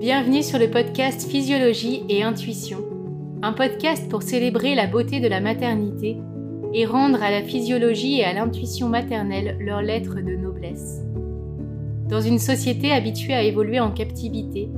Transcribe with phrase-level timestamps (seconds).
[0.00, 2.78] Bienvenue sur le podcast Physiologie et Intuition,
[3.42, 6.16] un podcast pour célébrer la beauté de la maternité
[6.72, 11.02] et rendre à la physiologie et à l'intuition maternelle leur lettre de noblesse.
[12.08, 14.70] Dans une société habituée à évoluer en captivité,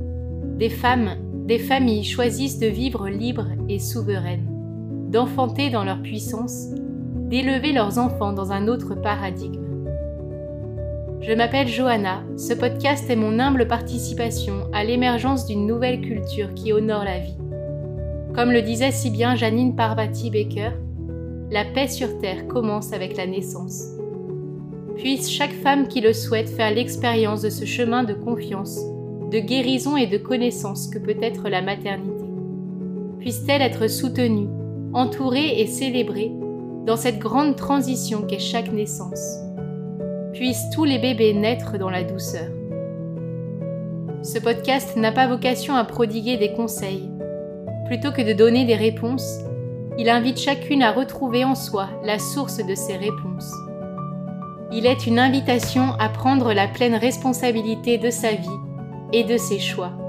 [0.57, 1.15] des femmes,
[1.45, 4.47] des familles choisissent de vivre libres et souveraines,
[5.11, 6.69] d'enfanter dans leur puissance,
[7.31, 9.63] d'élever leurs enfants dans un autre paradigme.
[11.21, 16.73] Je m'appelle Johanna, ce podcast est mon humble participation à l'émergence d'une nouvelle culture qui
[16.73, 17.37] honore la vie.
[18.35, 20.71] Comme le disait si bien Janine Parvati Baker,
[21.49, 23.91] la paix sur Terre commence avec la naissance.
[24.97, 28.77] Puisse chaque femme qui le souhaite faire l'expérience de ce chemin de confiance,
[29.31, 32.25] de guérison et de connaissance que peut être la maternité.
[33.19, 34.49] Puisse-t-elle être soutenue,
[34.93, 36.33] entourée et célébrée
[36.85, 39.39] dans cette grande transition qu'est chaque naissance
[40.33, 42.47] puissent tous les bébés naître dans la douceur.
[44.23, 47.09] Ce podcast n'a pas vocation à prodiguer des conseils.
[47.85, 49.39] Plutôt que de donner des réponses,
[49.97, 53.53] il invite chacune à retrouver en soi la source de ces réponses.
[54.71, 58.47] Il est une invitation à prendre la pleine responsabilité de sa vie
[59.11, 60.00] et de ses choix.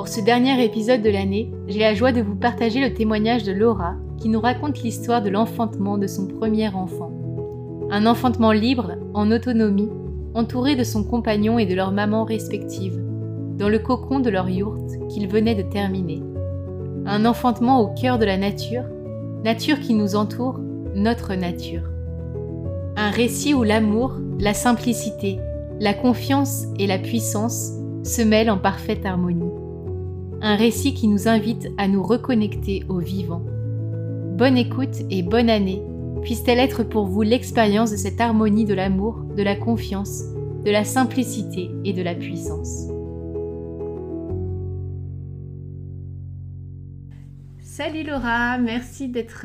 [0.00, 3.52] Pour ce dernier épisode de l'année, j'ai la joie de vous partager le témoignage de
[3.52, 7.12] Laura, qui nous raconte l'histoire de l'enfantement de son premier enfant.
[7.90, 9.90] Un enfantement libre, en autonomie,
[10.32, 12.98] entouré de son compagnon et de leur maman respective,
[13.58, 16.22] dans le cocon de leur yourte qu'il venait de terminer.
[17.04, 18.84] Un enfantement au cœur de la nature,
[19.44, 20.60] nature qui nous entoure,
[20.94, 21.90] notre nature.
[22.96, 25.40] Un récit où l'amour, la simplicité,
[25.78, 29.59] la confiance et la puissance se mêlent en parfaite harmonie.
[30.42, 33.42] Un récit qui nous invite à nous reconnecter au vivant.
[34.38, 35.82] Bonne écoute et bonne année.
[36.22, 40.22] Puisse-t-elle être pour vous l'expérience de cette harmonie de l'amour, de la confiance,
[40.64, 42.86] de la simplicité et de la puissance.
[47.60, 49.44] Salut Laura, merci d'être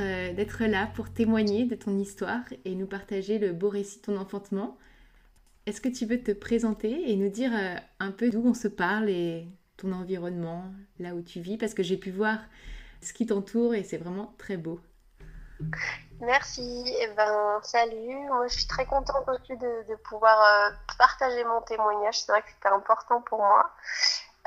[0.63, 4.77] là pour témoigner de ton histoire et nous partager le beau récit de ton enfantement.
[5.65, 8.69] Est-ce que tu veux te présenter et nous dire euh, un peu d'où on se
[8.69, 9.45] parle et
[9.77, 10.63] ton environnement,
[10.99, 12.39] là où tu vis Parce que j'ai pu voir
[13.01, 14.79] ce qui t'entoure et c'est vraiment très beau.
[16.21, 18.27] Merci, eh ben, salut.
[18.27, 22.19] Moi, je suis très contente aussi de, pouvoir euh, partager mon témoignage.
[22.21, 23.69] C'est vrai que c'était important pour moi.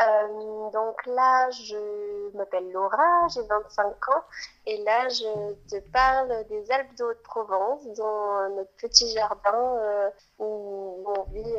[0.00, 4.24] Euh, donc là, je m'appelle Laura, j'ai 25 ans
[4.66, 11.04] et là, je te parle des Alpes de Haute-Provence, dans notre petit jardin euh, où
[11.04, 11.54] on vit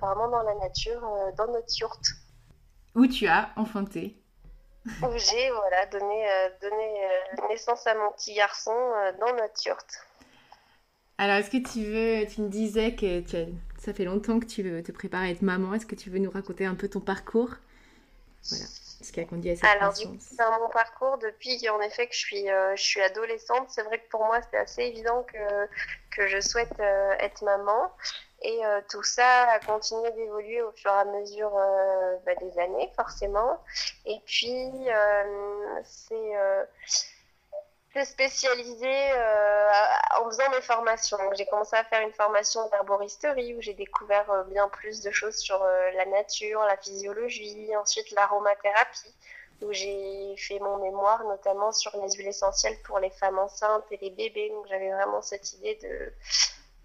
[0.00, 1.02] vraiment dans la nature,
[1.36, 2.06] dans notre yourte.
[2.94, 4.16] Où tu as enfanté
[5.02, 9.66] où j'ai voilà, donné, euh, donné euh, naissance à mon petit garçon euh, dans notre
[9.66, 10.06] yourte.
[11.16, 13.22] Alors, est-ce que tu veux, tu me disais que
[13.78, 15.74] ça fait longtemps que tu veux te préparer à être maman.
[15.74, 17.50] Est-ce que tu veux nous raconter un peu ton parcours?
[18.50, 18.64] Voilà,
[19.00, 22.18] ce qui a conduit à cette Alors, dans mon parcours, depuis en effet que je
[22.18, 25.68] suis, je suis adolescente, c'est vrai que pour moi, c'est assez évident que,
[26.16, 26.78] que je souhaite
[27.20, 27.92] être maman.
[28.44, 32.58] Et euh, tout ça a continué d'évoluer au fur et à mesure euh, bah, des
[32.58, 33.58] années, forcément.
[34.04, 35.82] Et puis, euh,
[37.94, 38.92] c'est spécialisé
[40.20, 41.16] en faisant mes formations.
[41.38, 45.64] J'ai commencé à faire une formation d'herboristerie où j'ai découvert bien plus de choses sur
[45.64, 49.14] la nature, la physiologie, ensuite l'aromathérapie
[49.62, 53.96] où j'ai fait mon mémoire notamment sur les huiles essentielles pour les femmes enceintes et
[53.98, 54.50] les bébés.
[54.50, 56.12] Donc j'avais vraiment cette idée de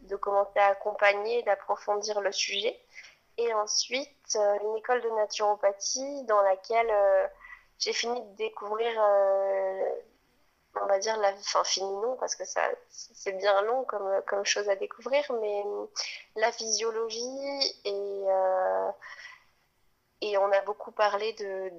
[0.10, 2.78] de commencer à accompagner d'approfondir le sujet.
[3.38, 7.28] Et ensuite, euh, une école de naturopathie dans laquelle euh,
[7.78, 9.90] j'ai fini de découvrir, euh,
[10.82, 14.46] on va dire, la, enfin fini non, parce que ça, c'est bien long comme, comme
[14.46, 15.64] chose à découvrir, mais
[16.36, 18.26] la physiologie et
[20.22, 21.70] et on a beaucoup parlé de,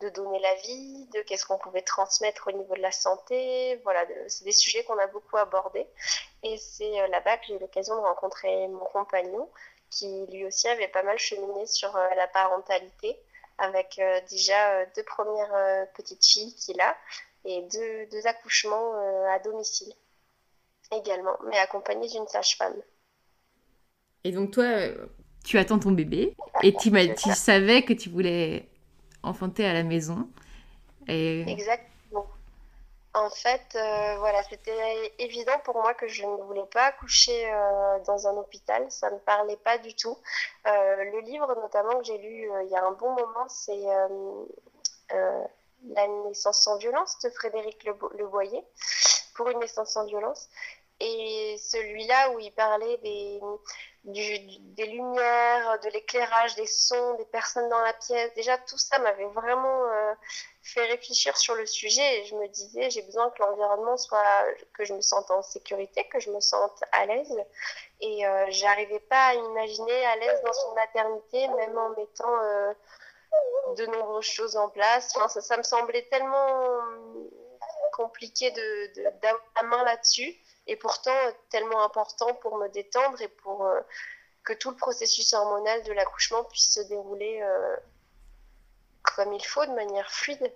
[0.00, 3.76] de, donner la vie, de qu'est-ce qu'on pouvait transmettre au niveau de la santé.
[3.84, 5.86] Voilà, c'est des sujets qu'on a beaucoup abordés.
[6.42, 9.48] Et c'est euh, là-bas que j'ai eu l'occasion de rencontrer mon compagnon,
[9.90, 13.16] qui lui aussi avait pas mal cheminé sur euh, la parentalité,
[13.58, 16.96] avec euh, déjà deux premières petites filles qu'il a
[17.44, 18.94] et deux, deux accouchements
[19.28, 19.92] à domicile
[20.90, 22.76] également, mais accompagné d'une sage-femme.
[24.24, 24.64] Et donc toi,
[25.44, 28.68] tu attends ton bébé et tu, tu savais que tu voulais
[29.22, 30.28] enfanter à la maison.
[31.08, 31.42] Et...
[31.50, 31.92] Exactement.
[33.14, 37.98] En fait, euh, voilà, c'était évident pour moi que je ne voulais pas accoucher euh,
[38.06, 38.90] dans un hôpital.
[38.90, 40.16] Ça ne me parlait pas du tout.
[40.66, 43.82] Euh, le livre, notamment, que j'ai lu il y a un bon moment, c'est
[45.94, 48.64] La naissance sans violence de Frédéric Le, Boyer,
[49.34, 50.48] pour une naissance sans violence.
[51.04, 53.40] Et celui-là où il parlait des,
[54.04, 58.32] des lumières, de l'éclairage, des sons, des personnes dans la pièce.
[58.34, 60.14] Déjà, tout ça m'avait vraiment euh,
[60.62, 64.44] fait réfléchir sur le sujet et je me disais, j'ai besoin que l'environnement soit,
[64.74, 67.36] que je me sente en sécurité, que je me sente à l'aise.
[68.00, 72.72] Et euh, j'arrivais pas à imaginer à l'aise dans une maternité, même en mettant euh,
[73.76, 75.16] de nombreuses choses en place.
[75.40, 76.78] Ça, me semblait tellement
[77.92, 81.16] compliqué de d'avoir la main là-dessus et pourtant
[81.50, 83.80] tellement important pour me détendre et pour euh,
[84.44, 87.76] que tout le processus hormonal de l'accouchement puisse se dérouler euh,
[89.02, 90.52] comme il faut, de manière fluide.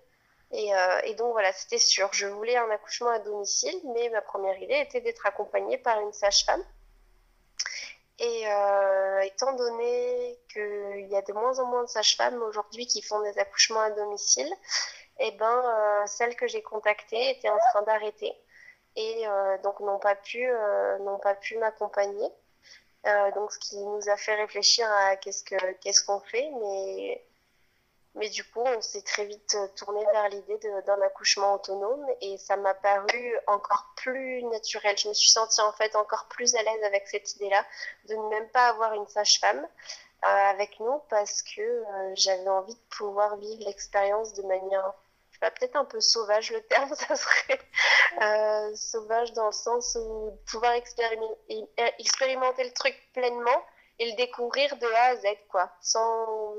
[0.52, 2.08] Et, euh, et donc voilà, c'était sûr.
[2.12, 6.12] Je voulais un accouchement à domicile, mais ma première idée était d'être accompagnée par une
[6.12, 6.62] sage-femme.
[8.18, 8.44] Et
[9.24, 13.38] étant donné qu'il y a de moins en moins de sages-femmes aujourd'hui qui font des
[13.38, 14.50] accouchements à domicile,
[15.18, 18.34] eh ben, celle que j'ai contactée était en train d'arrêter
[18.96, 22.28] et euh, donc n'ont pas pu, euh, n'ont pas pu m'accompagner.
[23.06, 27.22] Euh, donc ce qui nous a fait réfléchir à qu'est-ce que qu'est-ce qu'on fait, mais
[28.14, 32.56] mais du coup, on s'est très vite tourné vers l'idée d'un accouchement autonome et ça
[32.56, 34.96] m'a paru encore plus naturel.
[34.96, 37.62] Je me suis sentie en fait encore plus à l'aise avec cette idée-là
[38.08, 39.68] de ne même pas avoir une sage-femme
[40.22, 41.84] avec nous parce que
[42.14, 44.94] j'avais envie de pouvoir vivre l'expérience de manière
[45.40, 47.60] peut-être un peu sauvage le terme, ça serait
[48.22, 51.68] euh, sauvage dans le sens où pouvoir expérimenter,
[51.98, 53.64] expérimenter le truc pleinement
[53.98, 56.54] et le découvrir de A à Z, quoi, sans...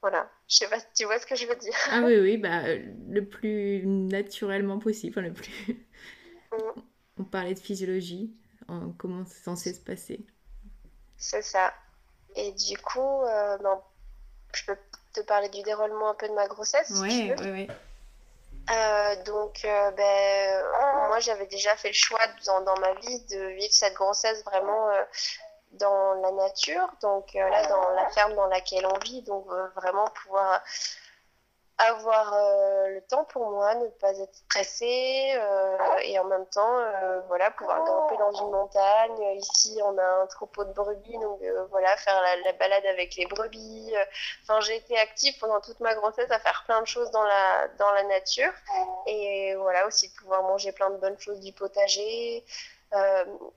[0.00, 1.76] Voilà, je sais pas si tu vois ce que je veux dire.
[1.90, 5.74] Ah oui, oui, bah, le plus naturellement possible, le plus...
[6.52, 6.80] Mm.
[7.18, 8.34] On parlait de physiologie,
[8.68, 10.26] en comment c'est censé se passer.
[11.16, 11.72] C'est ça.
[12.34, 13.58] Et du coup, euh,
[14.54, 14.78] je peux
[15.12, 16.90] te parler du déroulement un peu de ma grossesse.
[17.00, 17.68] Oui, oui, oui.
[18.70, 20.64] Euh, donc, euh, ben,
[21.08, 24.88] moi, j'avais déjà fait le choix dans, dans, ma vie de vivre cette grossesse vraiment
[24.88, 25.02] euh,
[25.72, 30.62] dans la nature, donc là, dans la ferme dans laquelle on vit, donc vraiment pouvoir
[31.88, 36.78] avoir euh, le temps pour moi, ne pas être stressée euh, et en même temps,
[36.78, 39.36] euh, voilà, pouvoir grimper dans une montagne.
[39.36, 41.40] Ici, on a un troupeau de brebis, donc
[41.70, 43.92] voilà, faire la, balade avec les brebis.
[44.42, 47.68] Enfin, j'ai été active pendant toute ma grossesse à faire plein de choses dans la,
[47.78, 48.52] dans la nature
[49.06, 52.44] et voilà, aussi pouvoir manger plein de bonnes choses du potager.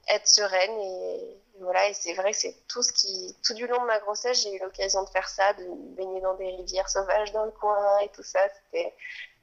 [0.07, 3.81] Être sereine et voilà et c'est vrai que c'est tout ce qui tout du long
[3.81, 5.66] de ma grossesse j'ai eu l'occasion de faire ça de
[5.96, 8.40] baigner dans des rivières sauvages dans le coin et tout ça.
[8.50, 8.94] C'était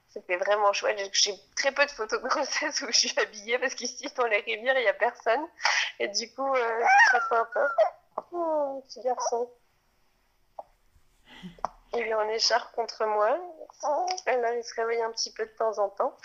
[0.09, 0.99] c'était vraiment chouette.
[1.13, 4.41] J'ai très peu de photos de grossesse où je suis habillée parce qu'ici dans les
[4.41, 5.47] rivières il y a personne.
[5.99, 7.69] Et du coup euh, c'est très sympa.
[8.33, 9.51] Oh, petit garçon.
[11.95, 13.39] Il est en écharpe contre moi.
[14.27, 16.17] Là il se réveille un petit peu de temps en temps.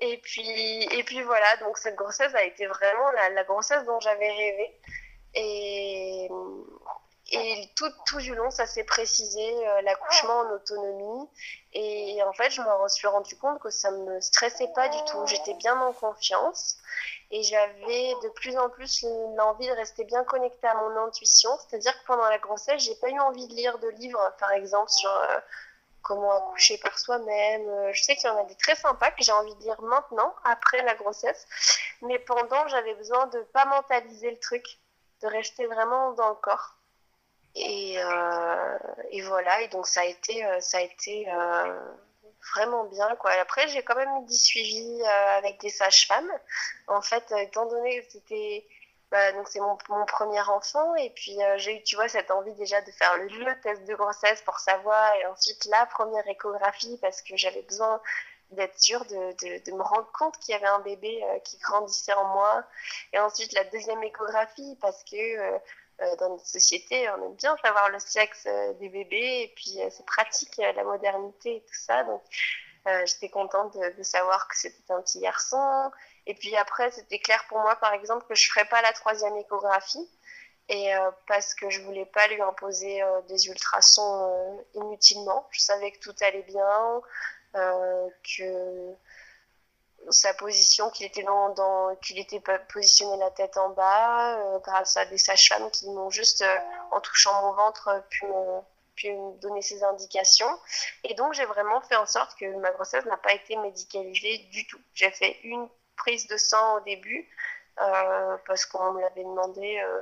[0.00, 4.30] Et puis, et puis voilà, donc cette grossesse a été vraiment la, grossesse dont j'avais
[4.30, 4.80] rêvé.
[5.36, 6.28] Et,
[7.74, 11.28] tout, du long, ça s'est précisé, euh, l'accouchement en autonomie.
[11.74, 15.26] Et en fait, je me suis rendu compte que ça me stressait pas du tout.
[15.26, 16.78] J'étais bien en confiance
[17.30, 19.04] et j'avais de plus en plus
[19.36, 21.50] l'envie de rester bien connectée à mon intuition.
[21.58, 24.90] C'est-à-dire que pendant la grossesse, j'ai pas eu envie de lire de livres, par exemple,
[24.90, 25.38] sur euh,
[26.02, 27.68] comment accoucher par soi-même.
[27.68, 29.80] Euh, je sais qu'il y en a des très sympas que j'ai envie de lire
[29.82, 31.46] maintenant, après la grossesse.
[32.02, 34.64] Mais pendant, j'avais besoin de pas mentaliser le truc,
[35.22, 36.76] de rester vraiment dans le corps.
[37.54, 38.78] Et, euh,
[39.10, 41.26] et voilà, et donc ça a été, euh, ça a été
[42.54, 43.16] vraiment bien.
[43.16, 43.32] Quoi.
[43.32, 46.30] après, j'ai quand même eu du suivi avec des sages-femmes.
[46.86, 48.66] En fait, étant donné que c'était
[49.10, 52.30] bah, donc c'est mon, mon, premier enfant et puis euh, j'ai eu tu vois cette
[52.32, 56.98] envie déjà de faire le, test de grossesse pour savoir et ensuite la première échographie
[57.00, 58.00] parce que j'avais besoin
[58.50, 61.58] d'être sûre de, de, de, me rendre compte qu'il y avait un bébé euh, qui
[61.58, 62.64] grandissait en moi
[63.12, 65.58] et ensuite la deuxième échographie parce que euh,
[66.20, 68.46] dans notre société on aime bien savoir le sexe
[68.78, 72.22] des bébés et puis c'est pratique la modernité et tout ça donc
[73.06, 75.90] j'étais contente de, savoir que c'était un petit garçon
[76.26, 78.92] et puis après, c'était clair pour moi, par exemple, que je ne ferais pas la
[78.92, 80.10] troisième échographie.
[80.68, 85.46] Et euh, parce que je voulais pas lui imposer euh, des ultrasons euh, inutilement.
[85.52, 87.02] Je savais que tout allait bien,
[88.22, 88.94] que
[90.10, 96.10] sa position, qu'il était positionné la tête en bas, grâce à des sages-femmes qui m'ont
[96.10, 96.44] juste,
[96.90, 98.04] en touchant mon ventre,
[98.96, 100.50] pu donner ces indications.
[101.04, 104.66] Et donc, j'ai vraiment fait en sorte que ma grossesse n'a pas été médicalisée du
[104.66, 104.80] tout.
[104.94, 107.28] J'ai fait une prise de sang au début,
[107.80, 110.00] euh, parce qu'on me l'avait demandé euh,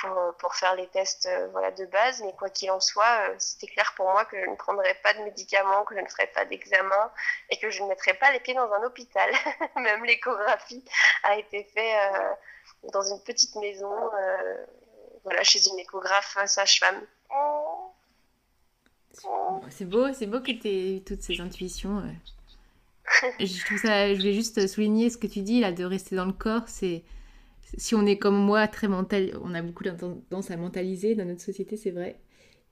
[0.00, 2.22] pour, pour faire les tests voilà, de base.
[2.22, 5.22] Mais quoi qu'il en soit, c'était clair pour moi que je ne prendrais pas de
[5.22, 7.10] médicaments, que je ne ferais pas d'examen
[7.50, 9.30] et que je ne mettrais pas les pieds dans un hôpital.
[9.76, 10.84] Même l'échographie
[11.22, 12.12] a été faite
[12.92, 14.10] dans une petite maison,
[15.24, 17.00] voilà, chez une échographe sage-femme.
[19.70, 22.02] C'est beau, c'est beau que tu aies toutes ces intuitions.
[23.38, 26.24] je trouve ça, je voulais juste souligner ce que tu dis là, de rester dans
[26.24, 26.62] le corps.
[26.66, 27.02] C'est
[27.76, 31.42] si on est comme moi très mental, on a beaucoup tendance à mentaliser dans notre
[31.42, 32.20] société, c'est vrai.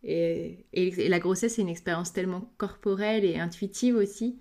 [0.05, 0.65] Et,
[1.09, 4.39] la grossesse, c'est une expérience tellement corporelle et intuitive aussi.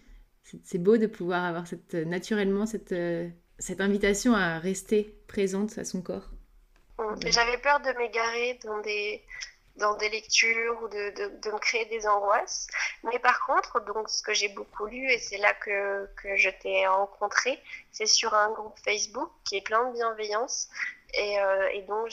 [0.63, 1.65] C'est beau de pouvoir avoir
[2.05, 2.95] naturellement cette,
[3.59, 6.29] cette invitation à rester présente à son corps.
[7.27, 9.21] J'avais peur de m'égarer dans des,
[9.77, 12.67] dans des lectures ou de, de, de, me créer des angoisses.
[13.03, 16.49] Mais par contre, donc, ce que j'ai beaucoup lu, et c'est là que, que je
[16.49, 20.69] t'ai rencontré, c'est sur un groupe Facebook qui est plein de bienveillance.
[21.13, 22.09] Et, euh, et donc,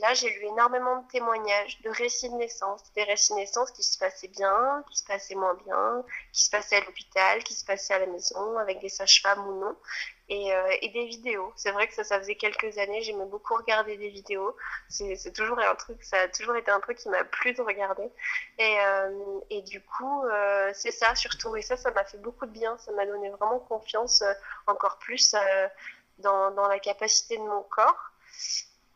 [0.00, 3.82] là, j'ai lu énormément de témoignages, de récits de naissance, des récits de naissance qui
[3.82, 7.64] se passaient bien, qui se passaient moins bien, qui se passaient à l'hôpital, qui se
[7.64, 9.76] passaient à la maison, avec des sages-femmes ou non
[10.32, 11.52] et, euh, et des vidéos.
[11.56, 14.56] C'est vrai que ça, ça faisait quelques années, j'aimais beaucoup regarder des vidéos.
[14.88, 18.10] C'est toujours un truc, ça a toujours été un truc qui m'a plu de regarder.
[18.58, 21.54] Et, euh, du coup, euh, c'est ça surtout.
[21.56, 22.78] Et ça, ça m'a fait beaucoup de bien.
[22.78, 24.24] Ça m'a donné vraiment confiance
[24.66, 25.36] encore plus
[26.18, 28.10] dans, dans la capacité de mon corps.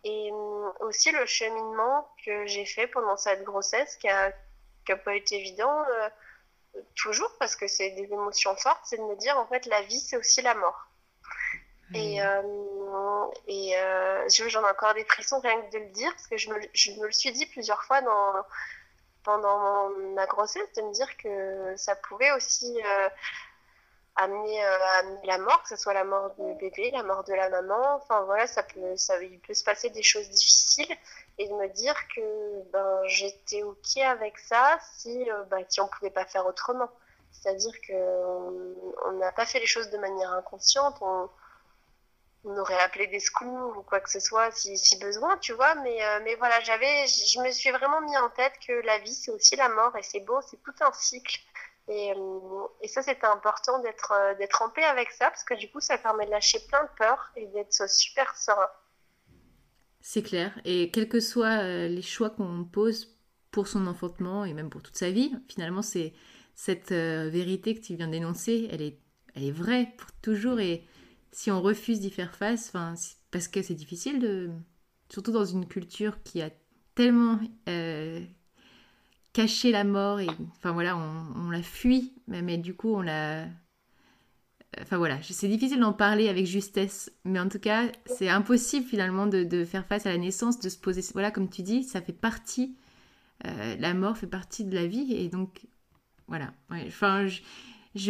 [0.05, 0.31] Et
[0.81, 4.33] aussi le cheminement que j'ai fait pendant cette grossesse qui a,
[4.87, 5.85] qui a pas été évident
[6.95, 10.01] toujours parce que c'est des émotions fortes, c'est de me dire en fait la vie
[10.01, 10.87] c'est aussi la mort.
[11.95, 12.43] Et, euh,
[13.47, 16.51] et euh, j'en ai encore des frissons rien que de le dire, parce que je
[16.51, 18.35] me, je me le suis dit plusieurs fois dans,
[19.23, 23.09] pendant ma grossesse, de me dire que ça pouvait aussi euh,
[24.17, 27.51] amener, amener, la mort, que ce soit la mort du bébé, la mort de la
[27.51, 27.97] maman.
[27.97, 30.97] Enfin voilà, ça peut, ça, il peut se passer des choses difficiles.
[31.39, 35.91] Et de me dire que ben, j'étais OK avec ça si, ben, si on ne
[35.91, 36.89] pouvait pas faire autrement.
[37.31, 40.97] C'est-à-dire qu'on n'a pas fait les choses de manière inconsciente.
[41.03, 41.29] On,
[42.47, 45.75] on aurait appelé des secours ou quoi que ce soit si, si besoin, tu vois.
[45.77, 49.13] Mais, euh, mais voilà, j'avais, je me suis vraiment mis en tête que la vie,
[49.13, 51.41] c'est aussi la mort et c'est beau, c'est tout un cycle.
[51.89, 55.55] Et, euh, et ça, c'était important d'être, euh, d'être en paix avec ça parce que
[55.55, 58.69] du coup, ça permet de lâcher plein de peurs et d'être super serein.
[60.01, 60.53] C'est clair.
[60.65, 63.19] Et quels que soient les choix qu'on pose
[63.51, 66.13] pour son enfantement et même pour toute sa vie, finalement, c'est
[66.55, 69.01] cette vérité que tu viens d'énoncer, elle est,
[69.35, 70.87] elle est vraie pour toujours et
[71.37, 72.73] si on refuse d'y faire face,
[73.31, 74.49] parce que c'est difficile de,
[75.11, 76.49] surtout dans une culture qui a
[76.95, 77.39] tellement
[77.69, 78.25] euh,
[79.35, 83.49] caché la mort et enfin voilà, on, la fuit, mais, du coup on la,
[84.81, 89.27] enfin voilà, c'est difficile d'en parler avec justesse, mais en tout cas c'est impossible finalement
[89.27, 92.15] de, faire face à la naissance, de se poser, voilà comme tu dis, ça fait
[92.15, 92.79] partie,
[93.45, 95.67] euh, la mort fait partie de la vie et donc
[96.29, 97.43] voilà, enfin je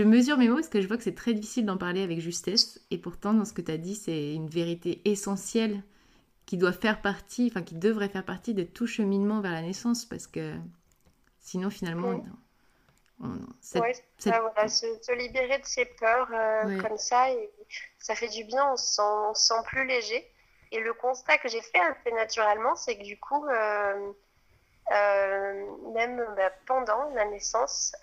[0.03, 2.81] mesure mes mots parce que je vois que c'est très difficile d'en parler avec justesse.
[2.91, 5.83] Et pourtant, dans ce que tu as dit, c'est une vérité essentielle
[6.47, 10.05] qui doit faire partie, enfin qui devrait faire partie de tout cheminement vers la naissance
[10.05, 10.55] parce que
[11.41, 12.25] sinon, finalement,
[13.23, 13.81] on, Ça,
[14.21, 17.51] voilà, se, libérer de ses peurs euh, comme ça, et
[17.99, 20.31] ça fait du bien, on se sent, sent plus léger.
[20.73, 24.13] Et le constat que j'ai fait assez naturellement, c'est que du coup, euh,
[24.93, 27.95] euh, même bah, pendant la naissance,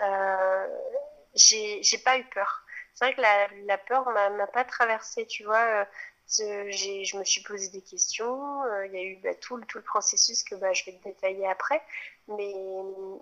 [1.36, 2.64] j'ai pas eu peur.
[2.94, 5.86] C'est vrai que la, la peur m'a pas traversée, tu vois.
[6.40, 8.64] Euh, je me suis posé des questions.
[8.64, 11.48] Euh, il y a eu bah, tout, tout, le processus que bah, je vais détailler
[11.48, 11.82] après.
[12.28, 12.54] Mais,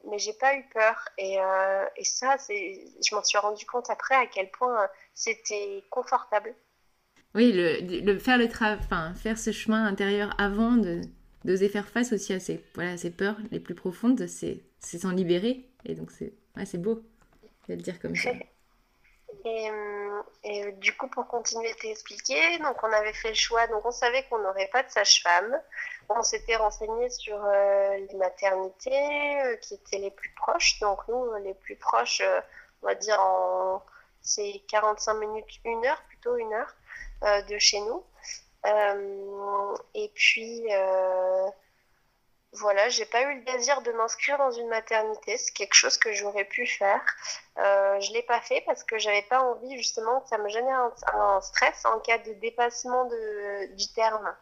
[0.09, 1.09] mais j'ai pas eu peur.
[1.17, 6.53] Et, euh, et ça, je m'en suis rendu compte après à quel point c'était confortable.
[7.33, 10.75] Oui, le, faire, le enfin, faire ce chemin intérieur avant
[11.45, 15.65] d'oser faire face aussi à ces, voilà, ces peurs les plus profondes, c'est s'en libérer.
[15.85, 17.03] Et donc, c'est ouais, beau
[17.75, 18.31] dire comme ça.
[19.45, 23.65] Et, euh, euh, du coup, pour continuer à t'expliquer, donc on avait fait le choix,
[23.67, 25.59] donc on savait qu'on n'aurait pas de sage-femme.
[26.09, 30.79] On s'était renseigné sur euh, les maternités qui étaient les plus proches.
[30.79, 32.21] Donc nous, les plus proches,
[32.83, 33.83] on va dire en
[34.21, 36.75] c'est 45 minutes, une heure, plutôt une heure
[37.47, 38.03] de chez nous.
[39.95, 40.67] et puis
[42.53, 45.37] voilà, j'ai pas eu le désir de m'inscrire dans une maternité.
[45.37, 47.01] C'est quelque chose que j'aurais pu faire.
[47.57, 50.91] Euh, je l'ai pas fait parce que j'avais pas envie justement que ça me génère
[51.13, 54.35] un, stress en cas de dépassement de, du terme.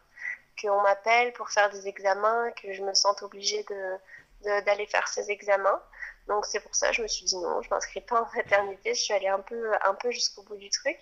[0.60, 5.30] Qu'on m'appelle pour faire des examens, que je me sente obligée de, d'aller faire ces
[5.30, 5.80] examens.
[6.26, 8.94] Donc c'est pour ça que je me suis dit non, je m'inscris pas en maternité.
[8.94, 10.98] Je suis allée un peu, un peu jusqu'au bout du truc.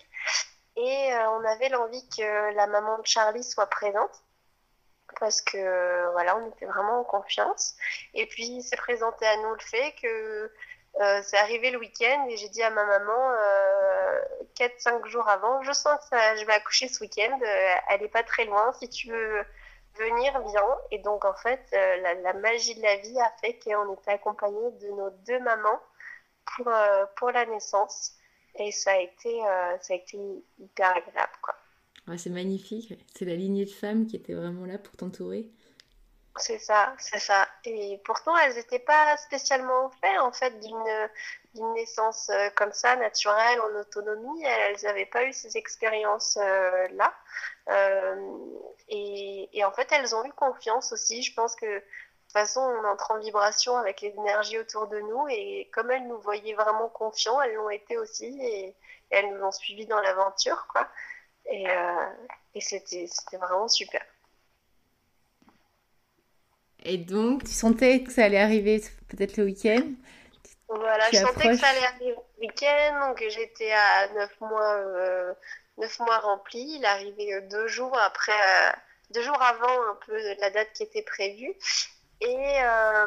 [0.75, 4.23] Et euh, on avait l'envie que la maman de Charlie soit présente.
[5.19, 7.75] Parce que voilà, on était vraiment en confiance.
[8.13, 10.51] Et puis, il s'est présenté à nous le fait que
[11.01, 14.19] euh, c'est arrivé le week-end et j'ai dit à ma maman euh,
[14.59, 18.09] 4-5 jours avant, je sens que ça, je vais accoucher ce week-end, euh, elle n'est
[18.09, 19.45] pas très loin, si tu veux
[19.95, 20.77] venir, viens.
[20.91, 24.71] Et donc en fait, euh, la, magie de la vie a fait qu'on était accompagnés
[24.81, 25.79] de nos deux mamans
[26.55, 28.13] pour, euh, pour la naissance.
[28.55, 29.41] Et ça a été,
[29.79, 30.17] ça a été
[30.57, 31.31] hyper agréable.
[31.41, 31.55] Quoi.
[32.17, 35.49] C'est magnifique, c'est la lignée de femmes qui était vraiment là pour t'entourer.
[36.39, 37.47] C'est ça, c'est ça.
[37.65, 43.59] Et pourtant, elles n'étaient pas spécialement faites en fait d'une naissance euh, comme ça, naturelle,
[43.61, 44.43] en autonomie.
[44.43, 47.13] Elles n'avaient pas eu ces expériences-là.
[47.69, 48.35] Euh,
[48.87, 51.23] et, et, en fait, elles ont eu confiance aussi.
[51.23, 54.99] Je pense que de toute façon, on entre en vibration avec les énergies autour de
[54.99, 55.27] nous.
[55.29, 58.25] Et comme elles nous voyaient vraiment confiants, elles l'ont été aussi.
[58.41, 58.75] Et, et,
[59.09, 60.67] elles nous ont suivis dans l'aventure.
[60.71, 60.87] quoi.
[61.51, 62.05] Et, euh,
[62.53, 64.01] et c'était vraiment super.
[66.83, 69.83] Et donc, tu sentais que ça allait arriver peut-être le week-end?
[70.69, 71.35] Voilà, tu je approches...
[71.35, 75.33] sentais que ça allait arriver le week-end, donc j'étais à 9 mois, euh,
[75.77, 76.79] 9 mois remplis.
[76.79, 78.71] Il euh, deux jours après, euh,
[79.11, 81.55] deux jours avant un peu la date qui était prévue.
[82.21, 82.35] Et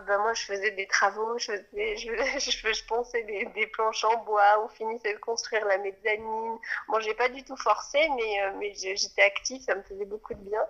[0.07, 4.05] ben moi, je faisais des travaux, je, faisais, je, je, je ponçais des, des, planches
[4.05, 6.59] en bois, on finissait de construire la mezzanine.
[6.89, 10.33] Bon, j'ai pas du tout forcé, mais, euh, mais j'étais active, ça me faisait beaucoup
[10.33, 10.67] de bien.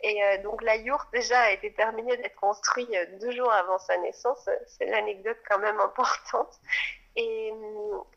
[0.00, 3.78] Et euh, donc la yourte déjà a été terminée d'être construite euh, deux jours avant
[3.78, 4.48] sa naissance.
[4.66, 6.60] C'est l'anecdote quand même importante.
[7.16, 7.52] Et,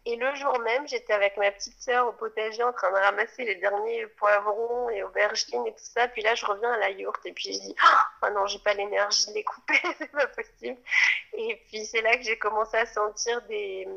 [0.05, 3.55] le jour même, j'étais avec ma petite sœur au potager en train de ramasser les
[3.55, 6.07] derniers poivrons et aubergines et tout ça.
[6.09, 7.75] Puis là, je reviens à la yourte et puis je dis
[8.23, 10.77] oh non, j'ai pas l'énergie de les couper, c'est pas possible.
[11.33, 13.87] Et puis c'est là que j'ai commencé à sentir des,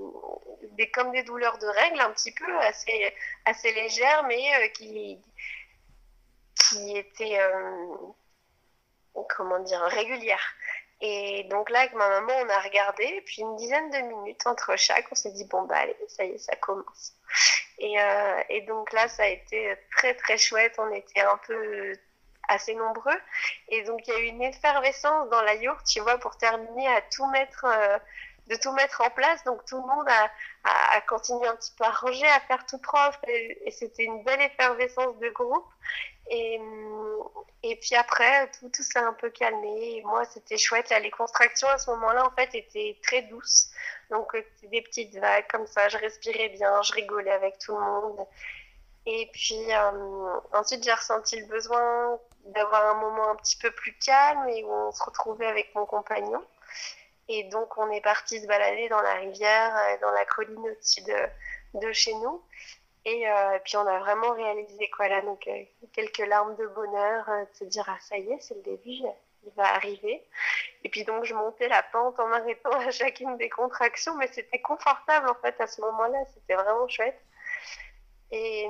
[0.95, 5.21] comme des douleurs de règles un petit peu assez assez légères, mais euh, qui
[6.69, 7.97] qui était, euh,
[9.37, 10.55] comment dire, régulière.
[11.07, 14.75] Et donc là, avec ma maman, on a regardé, puis une dizaine de minutes entre
[14.77, 17.13] chaque, on s'est dit, bon, bah allez, ça y est, ça commence.
[17.79, 20.77] Et, euh, et donc là, ça a été très, très chouette.
[20.79, 21.93] On était un peu
[22.49, 23.21] assez nombreux.
[23.69, 26.89] Et donc, il y a eu une effervescence dans la yourte, tu vois, pour terminer
[26.89, 27.67] à tout mettre.
[27.67, 27.99] Euh,
[28.47, 29.43] de tout mettre en place.
[29.45, 33.19] Donc tout le monde a, continué un petit peu à ranger, à faire tout propre.
[33.27, 35.67] Et, et c'était une belle effervescence de groupe.
[36.31, 36.59] Et,
[37.67, 40.03] et puis après, tout, tout s'est un peu calmé.
[40.05, 40.93] Moi, c'était chouette.
[41.01, 43.71] Les contractions à ce moment-là, en fait, étaient très douces.
[44.11, 45.89] Donc, c'était des petites vagues comme ça.
[45.89, 48.27] Je respirais bien, je rigolais avec tout le monde.
[49.07, 53.95] Et puis, euh, ensuite, j'ai ressenti le besoin d'avoir un moment un petit peu plus
[53.95, 56.45] calme et où on se retrouvait avec mon compagnon.
[57.29, 61.01] Et donc, on est parti se balader dans la rivière, euh, dans la colline au-dessus
[61.01, 62.43] de, de chez nous.
[63.07, 65.63] Et euh, puis on a vraiment réalisé quoi là, donc euh,
[65.93, 68.93] quelques larmes de bonheur, euh, de se dire ah ça y est, c'est le début,
[68.93, 70.27] il va arriver.
[70.85, 74.61] Et puis donc je montais la pente en m'arrêtant à chacune des contractions, mais c'était
[74.61, 77.21] confortable en fait à ce moment-là, c'était vraiment chouette.
[78.31, 78.69] Et,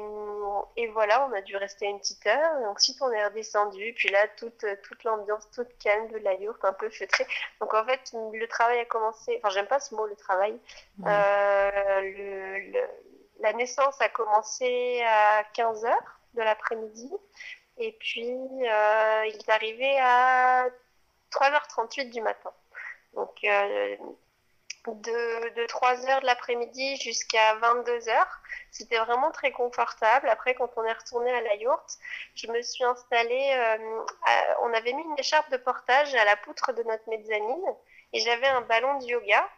[0.76, 2.60] et, voilà, on a dû rester une petite heure.
[2.60, 3.94] Et ensuite, on est redescendu.
[3.96, 7.26] Puis là, toute, toute l'ambiance toute calme de la yourte, un peu feutrée.
[7.60, 9.40] Donc en fait, le travail a commencé.
[9.42, 10.58] Enfin, j'aime pas ce mot, le travail.
[11.06, 12.80] Euh, le, le,
[13.40, 15.92] la naissance a commencé à 15h
[16.34, 17.10] de l'après-midi.
[17.78, 20.66] Et puis, euh, il est arrivé à
[21.32, 22.52] 3h38 du matin.
[23.14, 23.96] Donc, euh,
[24.86, 28.14] de, de 3h de l'après-midi jusqu'à 22h.
[28.70, 30.28] C'était vraiment très confortable.
[30.28, 31.98] Après, quand on est retourné à la yourte,
[32.34, 33.52] je me suis installée.
[33.56, 34.04] Euh,
[34.62, 37.74] on avait mis une écharpe de portage à la poutre de notre mezzanine
[38.12, 39.48] et j'avais un ballon de yoga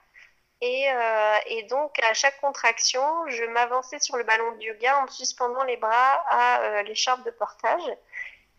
[0.63, 5.03] et, euh, et, donc, à chaque contraction, je m'avançais sur le ballon de yoga en
[5.03, 7.83] me suspendant les bras à euh, l'écharpe de portage.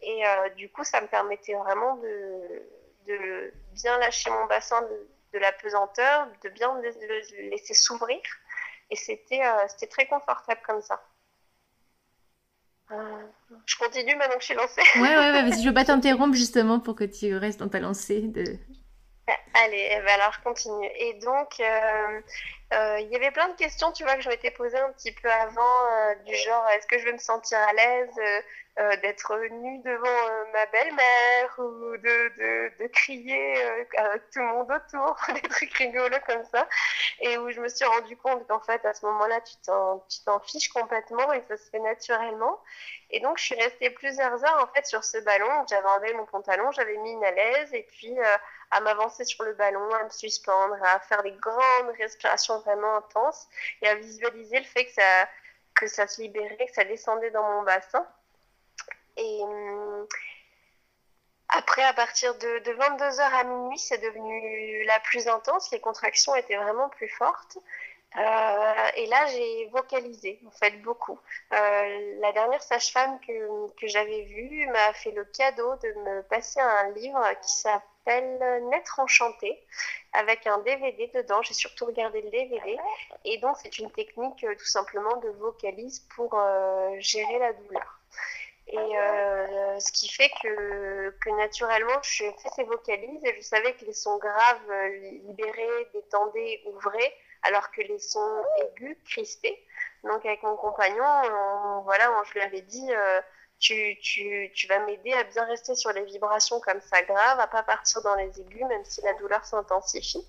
[0.01, 2.61] Et euh, du coup, ça me permettait vraiment de,
[3.07, 8.21] de bien lâcher mon bassin de, de, la pesanteur, de bien le laisser s'ouvrir.
[8.91, 9.41] Et c'était
[9.89, 11.01] très confortable comme ça.
[13.65, 14.83] je continue maintenant que je suis lancée.
[14.97, 18.21] ouais, ouais, ouais, je veux pas t'interrompre justement pour que tu restes dans ta lancée
[18.21, 18.43] de,
[19.53, 20.89] Allez, eh ben alors continue.
[20.95, 22.21] Et donc, euh,
[22.73, 25.11] euh, il y avait plein de questions, tu vois, que je m'étais posées un petit
[25.11, 25.61] peu avant,
[25.91, 28.43] euh, du genre, est-ce que je vais me sentir à l'aise
[29.01, 33.55] d'être nue devant ma belle-mère ou de, crier
[34.31, 36.69] tout le monde autour, des trucs rigolos comme ça.
[37.21, 39.55] Et où je me suis rendu compte qu'en fait, à ce moment-là, tu
[40.25, 42.59] t'en fiches complètement et ça se fait naturellement.
[43.09, 45.65] Et donc, je suis restée plusieurs heures, en fait, sur ce ballon.
[45.69, 48.15] J'avais enlevé mon pantalon, j'avais mis une à l'aise et puis
[48.71, 53.47] à m'avancer sur le ballon, à me suspendre, à faire des grandes respirations vraiment intenses
[53.81, 55.29] et à visualiser le fait que ça,
[55.75, 58.05] que ça se libérait, que ça descendait dans mon bassin.
[59.15, 60.07] Et hum,
[61.49, 65.71] après, à partir de, 22h à minuit, c'est devenu la plus intense.
[65.71, 67.57] Les contractions étaient vraiment plus fortes.
[68.15, 71.19] Euh, et là, j'ai vocalisé, en fait, beaucoup.
[71.53, 76.59] Euh, la dernière sage-femme que, que j'avais vue m'a fait le cadeau de me passer
[76.59, 79.61] un livre qui s'appelle Naître enchanté,
[80.13, 81.41] avec un DVD dedans.
[81.41, 82.77] J'ai surtout regardé le DVD.
[83.25, 86.39] Et donc, c'est une technique tout simplement de vocalise pour
[86.99, 87.97] gérer la douleur.
[88.69, 93.73] Et euh, ce qui fait que, que naturellement, je fais ces vocalises et je savais
[93.73, 94.89] que les sons graves euh,
[95.25, 99.57] libérés, détendés, ouvrés, alors que les sons aigus, crispés.
[100.03, 103.21] Donc avec mon compagnon, voilà, je lui avais dit, euh,
[103.59, 107.47] tu, tu, tu, vas m'aider à bien rester sur les vibrations comme ça graves, à
[107.47, 110.25] pas partir dans les aigus, même si la douleur s'intensifie.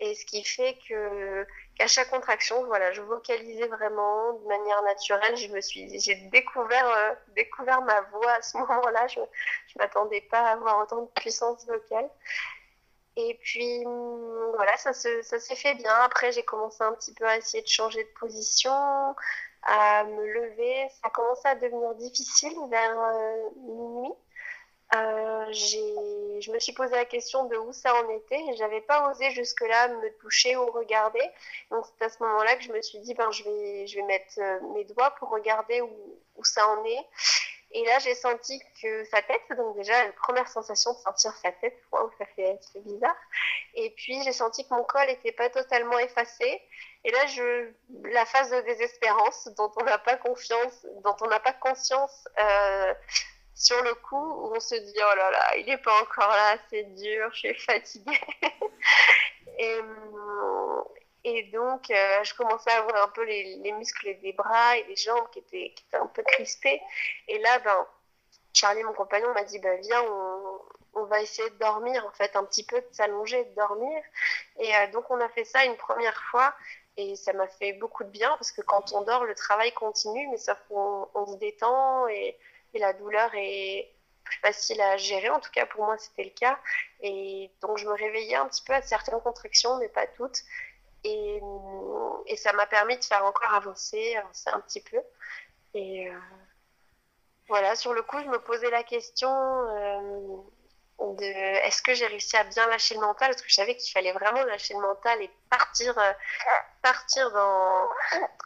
[0.00, 1.46] Et ce qui fait que
[1.78, 5.36] qu'à chaque contraction, voilà, je vocalisais vraiment de manière naturelle.
[5.36, 9.06] Je me suis, j'ai découvert, euh, découvert ma voix à ce moment-là.
[9.06, 9.20] Je,
[9.68, 12.10] je m'attendais pas à avoir autant de puissance vocale.
[13.16, 13.84] Et puis
[14.54, 15.94] voilà, ça, se, ça s'est fait bien.
[16.02, 19.14] Après, j'ai commencé un petit peu à essayer de changer de position,
[19.62, 20.88] à me lever.
[20.90, 24.12] Ça a commencé à devenir difficile vers euh, minuit.
[24.94, 29.10] Euh, je me suis posé la question de où ça en était et j'avais pas
[29.10, 31.22] osé jusque-là me toucher ou regarder.
[31.70, 34.02] Donc c'est à ce moment-là que je me suis dit ben je vais je vais
[34.02, 37.06] mettre euh, mes doigts pour regarder où, où ça en est.
[37.74, 41.52] Et là j'ai senti que sa tête, donc déjà la première sensation de sentir sa
[41.52, 43.16] tête, waouh ça fait, bizarre.
[43.74, 46.60] Et puis j'ai senti que mon col était pas totalement effacé.
[47.04, 47.70] Et là je
[48.04, 52.28] la phase de désespérance dont on n'a pas confiance, dont on n'a pas conscience.
[52.38, 52.94] Euh,
[53.54, 56.82] sur le coup, on se dit oh là là, il n'est pas encore là, c'est
[56.94, 58.20] dur, je suis fatiguée.
[59.60, 59.82] euh,
[61.24, 64.84] et donc, euh, je commençais à avoir un peu les, les, muscles des bras et
[64.84, 66.80] des jambes qui étaient, un peu crispés.
[67.28, 67.86] Et là, ben,
[68.52, 70.02] Charlie, mon compagnon, m'a dit ben, viens,
[70.94, 74.02] on, va essayer de dormir, en fait, un petit peu, de s'allonger, de dormir.
[74.58, 76.54] Et euh, donc, on a fait ça une première fois.
[76.96, 80.28] Et ça m'a fait beaucoup de bien parce que quand on dort, le travail continue,
[80.28, 82.36] mais ça, on, on se détend et
[82.74, 85.30] la douleur est plus facile à gérer.
[85.30, 86.58] En tout cas, pour moi, c'était le cas.
[87.00, 90.42] Et donc, je me réveillais un petit peu à certaines contractions, mais pas toutes.
[91.04, 91.40] Et,
[92.36, 94.98] ça m'a permis de faire encore avancer, avancer un petit peu.
[95.74, 96.18] Et euh,
[97.48, 99.30] voilà, sur le coup, je me posais la question.
[99.30, 100.36] Euh,
[100.98, 103.30] de est-ce que j'ai réussi à bien lâcher le mental?
[103.30, 106.12] Parce que je savais qu'il fallait vraiment lâcher le mental et partir euh,
[106.80, 107.88] partir dans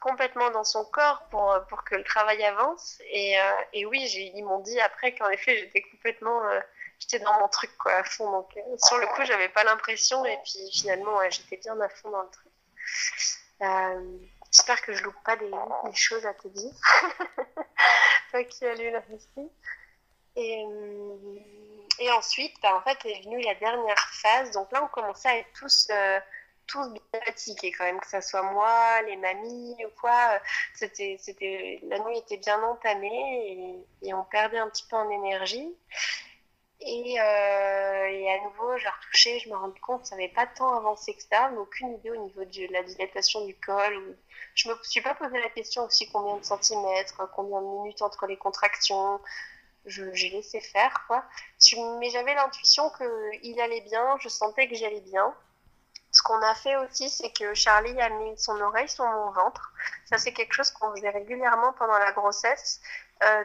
[0.00, 3.36] complètement dans son corps pour pour que le travail avance et,
[3.74, 4.00] et oui
[4.34, 6.40] ils m'ont dit après qu'en effet j'étais complètement
[6.98, 10.70] j'étais dans mon truc à fond donc sur le coup j'avais pas l'impression et puis
[10.72, 12.45] finalement j'étais bien à fond dans le truc
[14.52, 15.50] j'espère que je loupe pas des,
[15.94, 16.72] choses à te dire
[18.30, 19.50] toi qui as lu la récit
[21.98, 24.50] et ensuite, bah, en fait, est venue la dernière phase.
[24.52, 26.20] Donc là, on commençait à être tous, euh,
[26.66, 30.40] tous bien fatigués quand même, que ce soit moi, les mamies ou quoi.
[30.80, 35.74] La nuit était bien entamée et, on perdait un petit peu en énergie.
[36.80, 40.46] Et, euh, et à nouveau, j'ai retouché, je me rends compte que ça n'avait pas
[40.46, 44.16] tant avancé que ça, mais aucune idée au niveau de la dilatation du col.
[44.54, 48.26] Je me suis pas posé la question aussi combien de centimètres, combien de minutes entre
[48.26, 49.20] les contractions
[49.86, 51.24] j'ai laissé faire quoi.
[52.00, 55.34] Mais j'avais l'intuition qu'il allait bien, je sentais que j'allais bien.
[56.12, 59.72] Ce qu'on a fait aussi, c'est que Charlie a mis son oreille sur mon ventre.
[60.06, 62.80] Ça, c'est quelque chose qu'on faisait régulièrement pendant la grossesse.
[63.22, 63.44] Euh.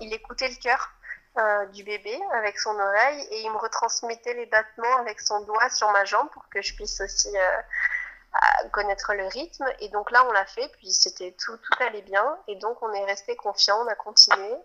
[0.00, 0.90] Il écoutait le cœur
[1.38, 5.68] euh, du bébé avec son oreille et il me retransmettait les battements avec son doigt
[5.70, 9.66] sur ma jambe pour que je puisse aussi euh, connaître le rythme.
[9.80, 12.38] Et donc là, on l'a fait, puis c'était tout, tout allait bien.
[12.48, 14.56] Et donc, on est resté confiant, on a continué.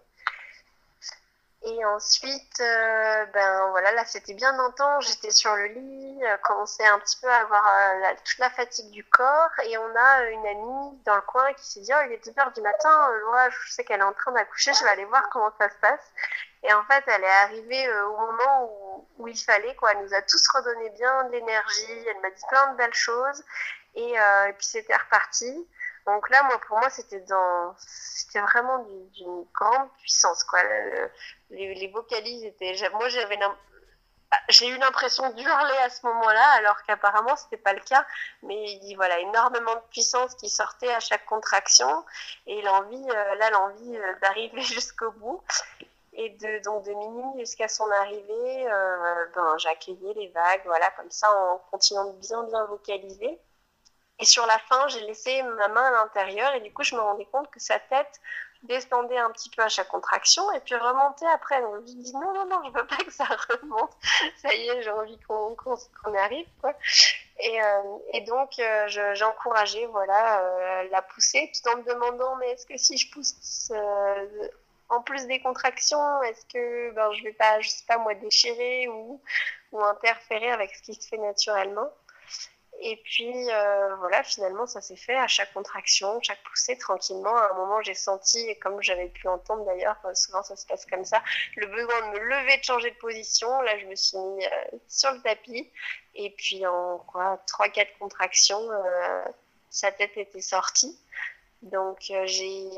[1.65, 6.85] Et ensuite, euh, ben voilà, là c'était bien longtemps, j'étais sur le lit, euh, commençais
[6.85, 10.45] un petit peu à avoir euh, toute la fatigue du corps, et on a une
[10.45, 13.71] amie dans le coin qui s'est dit, oh il est 2h du matin, Laura, je
[13.71, 16.11] sais qu'elle est en train d'accoucher, je vais aller voir comment ça se passe.
[16.63, 19.91] Et en fait, elle est arrivée au moment où, il fallait, quoi.
[19.91, 23.43] Elle nous a tous redonné bien de l'énergie, elle m'a dit plein de belles choses,
[23.95, 25.67] et, et puis c'était reparti.
[26.05, 30.59] Donc là, moi, pour moi, c'était dans, c'était vraiment d'une grande puissance, quoi.
[31.49, 33.39] les, vocalises étaient, moi, j'avais,
[34.33, 38.03] ah, j'ai eu l'impression d'hurler à ce moment-là, alors qu'apparemment, c'était pas le cas.
[38.41, 42.03] Mais voilà, énormément de puissance qui sortait à chaque contraction
[42.47, 45.43] et l'envie, euh, là, l'envie euh, d'arriver jusqu'au bout.
[46.15, 51.09] Et de, donc de minuit jusqu'à son arrivée, euh, ben, j'accueillais les vagues, voilà, comme
[51.09, 53.39] ça, en continuant de bien, bien vocaliser.
[54.19, 57.01] Et sur la fin, j'ai laissé ma main à l'intérieur et du coup, je me
[57.01, 58.21] rendais compte que sa tête
[58.61, 61.61] descendait un petit peu à chaque contraction et puis remontait après.
[61.61, 63.91] Donc je dis non, non, non, je veux pas que ça remonte.
[64.37, 66.47] Ça y est, j'ai envie qu'on arrive.
[66.61, 66.73] Quoi.
[67.39, 72.65] Et, euh, et donc, euh, j'encourageais voilà, la pousser tout en me demandant mais est-ce
[72.65, 73.71] que si je pousse
[74.93, 78.87] en plus des contractions, est-ce que ben, je vais pas, je sais pas moi, déchirer
[78.87, 79.21] ou,
[79.71, 81.89] ou interférer avec ce qui se fait naturellement?
[82.85, 87.35] Et puis euh, voilà, finalement, ça s'est fait à chaque contraction, chaque poussée, tranquillement.
[87.35, 90.85] À un moment, j'ai senti, comme j'avais pu entendre d'ailleurs, euh, souvent ça se passe
[90.85, 91.23] comme ça,
[91.55, 93.61] le besoin de me lever, de changer de position.
[93.61, 95.71] Là, je me suis mis euh, sur le tapis.
[96.15, 98.61] Et puis en quoi, 3-4 contractions,
[99.69, 100.99] sa tête était sortie.
[101.61, 102.69] Donc j'ai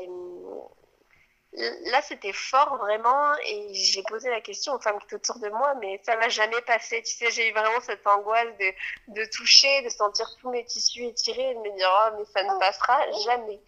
[1.52, 5.48] là, c'était fort vraiment, et j'ai posé la question aux femmes qui étaient autour de
[5.48, 7.02] moi, mais ça m'a jamais passé.
[7.02, 8.72] Tu sais, j'ai eu vraiment cette angoisse de,
[9.14, 12.42] de, toucher, de sentir tous mes tissus étirés, et de me dire, oh, mais ça
[12.42, 13.60] ne passera jamais.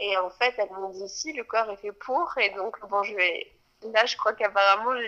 [0.00, 3.02] Et en fait, elles m'ont dit, si, le corps est fait pour, et donc, bon,
[3.02, 3.52] je vais.
[3.82, 4.98] Là, je crois qu'apparemment,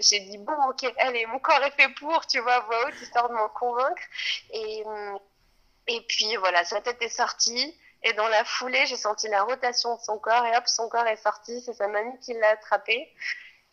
[0.00, 3.28] j'ai dit, bon, ok, allez, mon corps est fait pour, tu vois, voix haute, histoire
[3.28, 4.02] de m'en convaincre.
[4.52, 4.82] Et,
[5.86, 7.74] et puis, voilà, sa tête est sortie.
[8.06, 11.08] Et dans la foulée, j'ai senti la rotation de son corps et hop, son corps
[11.08, 11.60] est sorti.
[11.60, 13.12] C'est sa mamie qui l'a attrapé.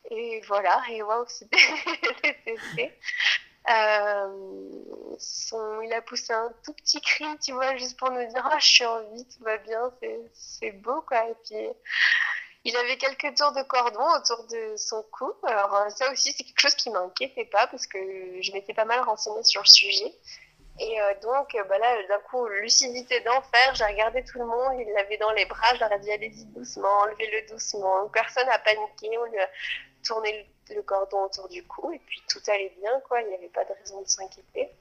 [0.10, 2.98] Et voilà, et waouh, c'était.
[3.70, 4.68] Euh,
[5.84, 8.66] il a poussé un tout petit cri, tu vois, juste pour nous dire, oh, je
[8.66, 9.94] suis en vie, tout va bien,
[10.34, 11.30] c'est beau, quoi.
[11.30, 11.70] Et puis,
[12.66, 15.32] il avait quelques tours de cordon autour de son cou.
[15.44, 18.00] Alors, ça aussi, c'est quelque chose qui m'inquiétait pas parce que
[18.42, 20.14] je m'étais pas mal renseignée sur le sujet.
[20.80, 24.80] Et euh, donc, euh, bah là, d'un coup, lucidité d'enfer, j'ai regardé tout le monde,
[24.80, 28.10] il l'avait dans les bras, je leur ai dit allez-y doucement, enlevez-le doucement.
[28.10, 29.50] Personne n'a paniqué, on lui a
[30.04, 33.50] tourné le, cordon autour du cou et puis tout allait bien, quoi, il n'y avait
[33.50, 34.72] pas de raison de s'inquiéter.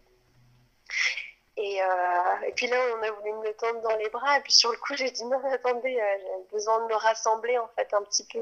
[1.59, 4.39] Et, euh, et, puis là, on a voulu me le tendre dans les bras.
[4.39, 7.69] Et puis sur le coup, j'ai dit non, attendez, j'ai besoin de me rassembler en
[7.77, 8.41] fait un petit peu.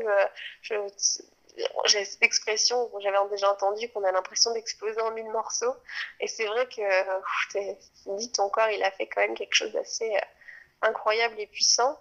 [1.86, 5.74] J'ai cette expression j'avais déjà entendu qu'on a l'impression d'exploser en mille morceaux.
[6.20, 10.14] Et c'est vrai que, dit, ton corps, il a fait quand même quelque chose d'assez
[10.14, 10.20] euh,
[10.82, 11.98] incroyable et puissant.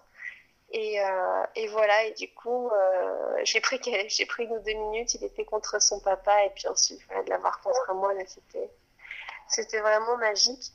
[0.72, 5.14] Et, euh, et, voilà, et du coup, euh, j'ai pris, j'ai pris ou deux minutes,
[5.14, 8.70] il était contre son papa, et puis ensuite, de l'avoir contre moi, c'était,
[9.48, 10.72] c'était vraiment magique.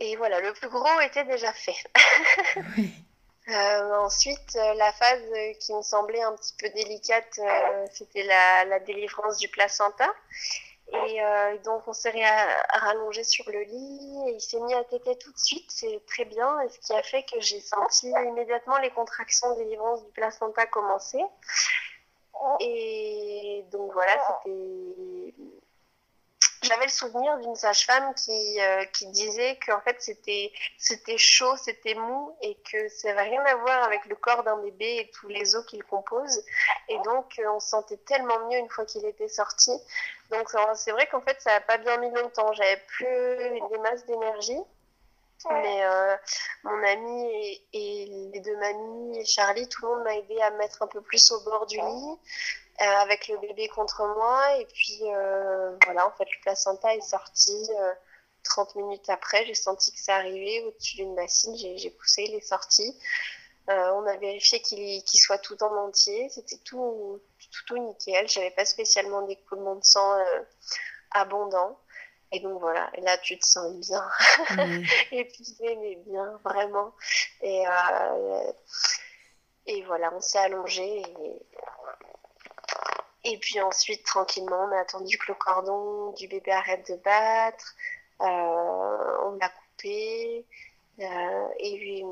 [0.00, 1.76] Et voilà, le plus gros était déjà fait.
[2.76, 2.92] oui.
[3.50, 5.22] Euh, ensuite, euh, la phase
[5.58, 10.08] qui me semblait un petit peu délicate, euh, c'était la, la, délivrance du placenta.
[10.92, 11.20] Et
[11.64, 12.12] donc, on s'est
[12.70, 16.24] rallongé sur le lit et il s'est mis à téter tout de suite, c'est très
[16.24, 16.60] bien.
[16.62, 20.66] Et ce qui a fait que j'ai senti immédiatement les contractions de délivrance du placenta
[20.66, 21.22] commencer.
[22.58, 24.12] Et donc, voilà,
[24.44, 25.34] c'était
[26.70, 31.94] j'avais le souvenir d'une sage-femme qui, euh, qui disait qu'en fait c'était c'était chaud, c'était
[31.94, 35.26] mou et que ça n'avait rien à voir avec le corps d'un bébé et tous
[35.26, 36.44] les os qu'il compose.
[36.88, 39.72] Et donc euh, on se sentait tellement mieux une fois qu'il était sorti.
[40.30, 42.52] Donc c'est vrai qu'en fait ça n'a pas bien mis longtemps.
[42.52, 43.06] J'avais plus
[43.70, 44.60] des masses d'énergie.
[45.48, 46.16] Mais euh,
[46.64, 50.82] mon ami et, les deux mamies et Charlie, tout le monde m'a aidé à mettre
[50.82, 52.18] un peu plus au bord du lit.
[52.80, 54.56] Euh, avec le bébé contre moi.
[54.56, 57.68] Et puis euh, voilà, en fait, le placenta est sorti
[58.42, 59.44] 30 euh, minutes après.
[59.44, 61.54] J'ai senti que ça arrivait au-dessus d'une bassine.
[61.56, 62.96] J'ai poussé, il est sorti.
[63.68, 66.30] on a vérifié qu'il soit tout en entier.
[66.30, 68.26] C'était tout, tout, tout, nickel.
[68.28, 70.18] J'avais pas spécialement d'écoulement de sang
[71.10, 71.78] abondant.
[72.32, 74.08] Et donc voilà, et là tu te sens bien,
[75.10, 76.94] épuisé mais bien, vraiment.
[77.42, 77.64] Et,
[79.66, 81.42] et voilà, on s'est allongé et
[83.24, 87.74] et puis ensuite, tranquillement, on a attendu que le cordon du bébé arrête de battre.
[88.22, 90.46] Euh, on l'a coupé.
[91.00, 92.04] Euh, et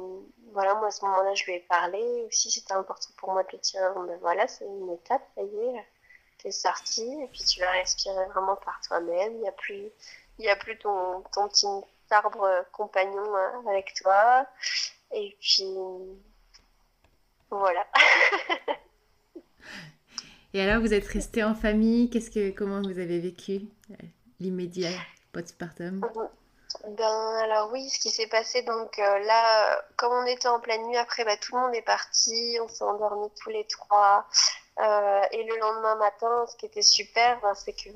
[0.53, 2.51] voilà, moi à ce moment-là, je lui ai parlé aussi.
[2.51, 3.95] C'était important pour moi de le dire.
[3.95, 5.87] Ben voilà, c'est une étape, ça y est,
[6.39, 7.03] t'es sorti.
[7.23, 9.35] Et puis tu vas respirer vraiment par toi-même.
[9.35, 9.91] Il n'y a plus,
[10.39, 11.67] y a plus ton, ton petit
[12.11, 14.47] arbre compagnon hein, avec toi.
[15.13, 15.75] Et puis
[17.51, 17.87] voilà.
[20.55, 23.95] Et alors, vous êtes resté en famille Qu'est-ce que, comment vous avez vécu euh,
[24.41, 24.91] l'immédiat
[25.33, 26.01] postpartum?
[26.87, 30.87] Ben alors oui, ce qui s'est passé donc euh, là, comme on était en pleine
[30.87, 34.27] nuit, après bah, tout le monde est parti, on s'est endormis tous les trois.
[34.79, 37.91] Euh, et le lendemain matin, ce qui était super, ben, c'est que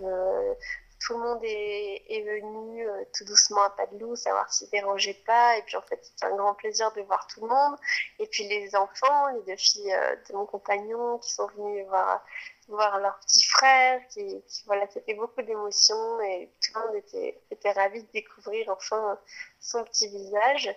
[1.04, 2.86] tout le monde est, est venu
[3.16, 5.56] tout doucement à pas de loup, savoir s'il dérangeait pas.
[5.58, 7.76] Et puis en fait, c'était un grand plaisir de voir tout le monde.
[8.18, 9.94] Et puis les enfants, les deux filles
[10.28, 12.22] de mon compagnon qui sont venues voir
[12.68, 17.72] voir leur petit frère, qui, voilà, c'était beaucoup d'émotions et tout le monde était, était
[17.72, 19.18] ravi de découvrir enfin
[19.60, 20.74] son petit visage.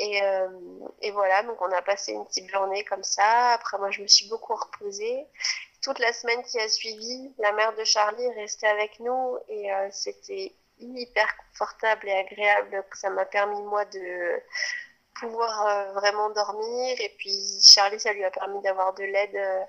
[0.00, 0.20] Et,
[1.00, 3.52] et, voilà, donc on a passé une petite journée comme ça.
[3.52, 5.26] Après, moi, je me suis beaucoup reposée.
[5.82, 10.52] Toute la semaine qui a suivi, la mère de Charlie restait avec nous et c'était
[10.80, 12.84] hyper confortable et agréable.
[12.94, 14.42] Ça m'a permis, moi, de
[15.18, 16.96] pouvoir euh, vraiment dormir.
[17.00, 19.64] Et puis Charlie, ça lui a permis d'avoir de l'aide, euh,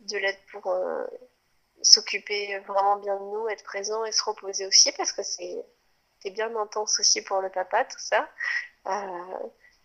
[0.00, 1.04] de l'aide pour euh,
[1.82, 5.64] s'occuper vraiment bien de nous, être présent et se reposer aussi, parce que c'est
[6.30, 8.28] bien intense aussi pour le papa, tout ça.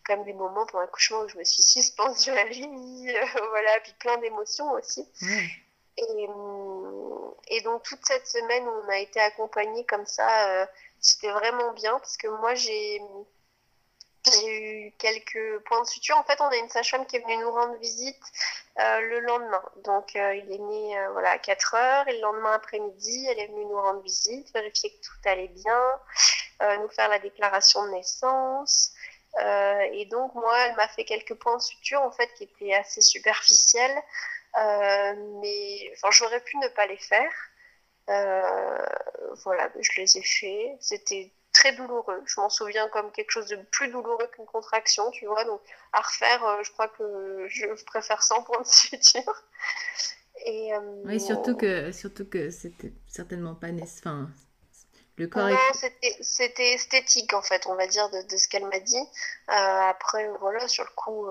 [0.06, 2.68] Comme des moments pour l'accouchement où je me suis suspendue à vie,
[3.50, 5.08] voilà, puis plein d'émotions aussi.
[5.98, 6.28] Et,
[7.48, 10.68] et, donc toute cette semaine où on a été accompagnés comme ça,
[11.00, 13.02] c'était vraiment bien parce que moi j'ai
[14.44, 16.18] eu quelques points de suture.
[16.18, 18.22] En fait, on a une sage-femme qui est venue nous rendre visite
[18.80, 19.64] euh, le lendemain.
[19.84, 22.08] Donc, euh, il est né euh, voilà, à 4 heures.
[22.08, 25.82] Et le lendemain après-midi, elle est venue nous rendre visite, vérifier que tout allait bien,
[26.80, 28.94] nous faire la déclaration de naissance.
[29.39, 33.02] Et donc, moi, elle m'a fait quelques points de suture, en fait, qui étaient assez
[33.02, 34.02] superficiels.
[34.56, 37.32] mais, enfin, j'aurais pu ne pas les faire.
[39.44, 40.78] voilà, je les ai fait.
[40.80, 42.22] C'était très douloureux.
[42.26, 45.44] Je m'en souviens comme quelque chose de plus douloureux qu'une contraction, tu vois.
[45.46, 45.62] Donc,
[45.94, 49.44] à refaire, euh, je crois que je préfère 100 points de suture.
[50.46, 54.28] Et, euh, oui, surtout que, surtout que c'était certainement pas nécessaire.
[55.28, 58.98] Le c'était esthétique en fait, on va dire, de, de ce qu'elle m'a dit.
[58.98, 61.28] Euh, après, voilà, sur le coup,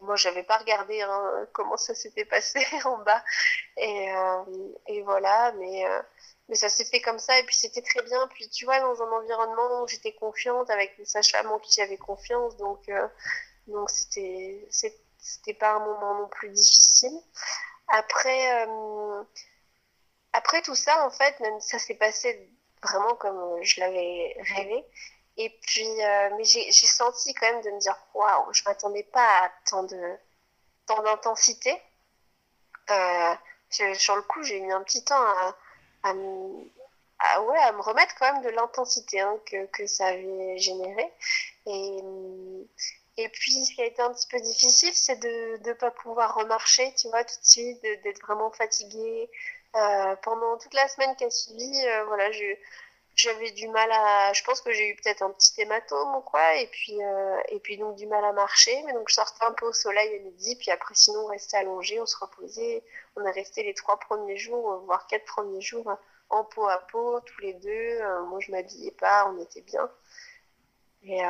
[0.00, 3.22] moi, j'avais pas regardé hein, comment ça s'était passé en bas.
[3.76, 4.08] Et,
[4.86, 5.84] et voilà, mais
[6.48, 9.02] mais ça s'est fait comme ça et puis c'était très bien puis tu vois dans
[9.02, 13.08] un environnement où j'étais confiante avec des sages-femmes en qui j'avais confiance donc euh,
[13.66, 14.66] donc c'était
[15.18, 17.18] c'était pas un moment non plus difficile
[17.88, 19.22] après euh,
[20.32, 22.50] après tout ça en fait ça s'est passé
[22.84, 24.84] vraiment comme je l'avais rêvé
[25.36, 29.44] et puis euh, mais j'ai senti quand même de me dire waouh je m'attendais pas
[29.44, 30.16] à tant de
[30.86, 31.80] tant d'intensité
[33.94, 35.56] sur le coup j'ai mis un petit temps à
[36.04, 36.70] à me,
[37.40, 41.12] ouais, à me remettre quand même de l'intensité hein, que, que, ça avait généré.
[41.66, 41.98] Et,
[43.16, 46.34] et puis, ce qui a été un petit peu difficile, c'est de ne pas pouvoir
[46.34, 49.30] remarcher, tu vois, tout de suite, d'être vraiment fatiguée.
[49.76, 52.54] Euh, pendant toute la semaine qui a suivi, euh,
[53.16, 54.32] j'avais du mal à.
[54.32, 57.58] Je pense que j'ai eu peut-être un petit hématome ou quoi, et puis, euh, et
[57.60, 58.82] puis donc du mal à marcher.
[58.86, 61.56] Mais donc je sortais un peu au soleil à midi, puis après, sinon, on restait
[61.56, 62.84] allongé, on se reposait.
[63.16, 65.92] On est resté les trois premiers jours, voire quatre premiers jours
[66.30, 67.98] en peau à peau, tous les deux.
[68.28, 69.90] Moi, je m'habillais pas, on était bien.
[71.04, 71.20] Et,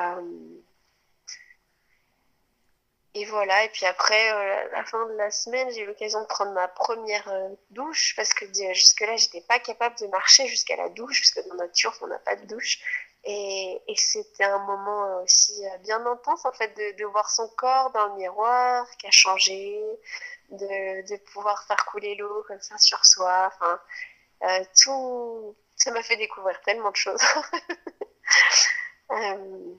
[3.14, 3.64] et voilà.
[3.64, 6.68] Et puis après, euh, la fin de la semaine, j'ai eu l'occasion de prendre ma
[6.68, 7.30] première
[7.70, 11.72] douche parce que jusque-là, j'étais pas capable de marcher jusqu'à la douche, puisque dans notre
[11.72, 12.80] turf, on n'a pas de douche.
[13.24, 18.08] Et, et c'était un moment aussi bien intense, en fait, de, voir son corps dans
[18.08, 19.80] le miroir qui a changé,
[20.50, 23.50] de, de pouvoir faire couler l'eau comme ça sur soi.
[23.54, 23.80] Enfin,
[24.44, 27.22] euh, tout, ça m'a fait découvrir tellement de choses
[29.10, 29.74] euh,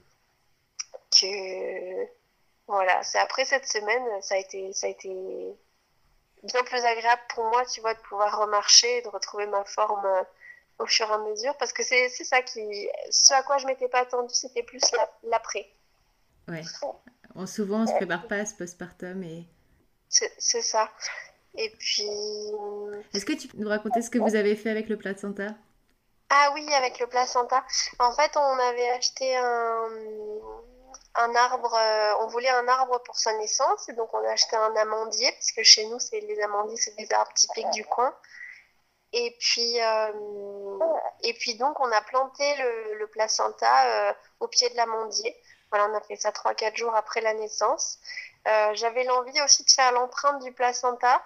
[1.11, 2.05] que
[2.67, 3.03] voilà.
[3.03, 5.09] C'est après cette semaine, ça a été, ça a été
[6.43, 10.23] bien plus agréable pour moi, tu vois, de pouvoir remarcher, de retrouver ma forme euh,
[10.79, 13.87] au fur et à mesure, parce que c'est ça qui, ce à quoi je m'étais
[13.87, 14.81] pas attendue, c'était plus
[15.23, 15.69] l'après.
[16.47, 16.63] Ouais.
[17.47, 19.45] souvent, on se prépare pas à ce postpartum et.
[20.09, 20.89] C'est ça.
[21.57, 22.07] Et puis.
[23.13, 25.55] Est-ce que tu peux nous raconter ce que vous avez fait avec le placenta?
[26.29, 27.63] Ah oui, avec le placenta.
[27.99, 29.89] En fait, on avait acheté un,
[31.15, 31.73] un arbre.
[31.73, 35.51] Euh, on voulait un arbre pour sa naissance, donc on a acheté un amandier, parce
[35.51, 38.13] que chez nous, c'est les amandiers, c'est des arbres typiques du coin.
[39.13, 40.11] Et puis, euh,
[41.23, 45.35] et puis donc, on a planté le, placenta euh, au pied de l'amandier.
[45.71, 47.99] Voilà, on a fait ça 3-4 jours après la naissance.
[48.73, 51.23] J'avais l'envie aussi de faire l'empreinte du placenta.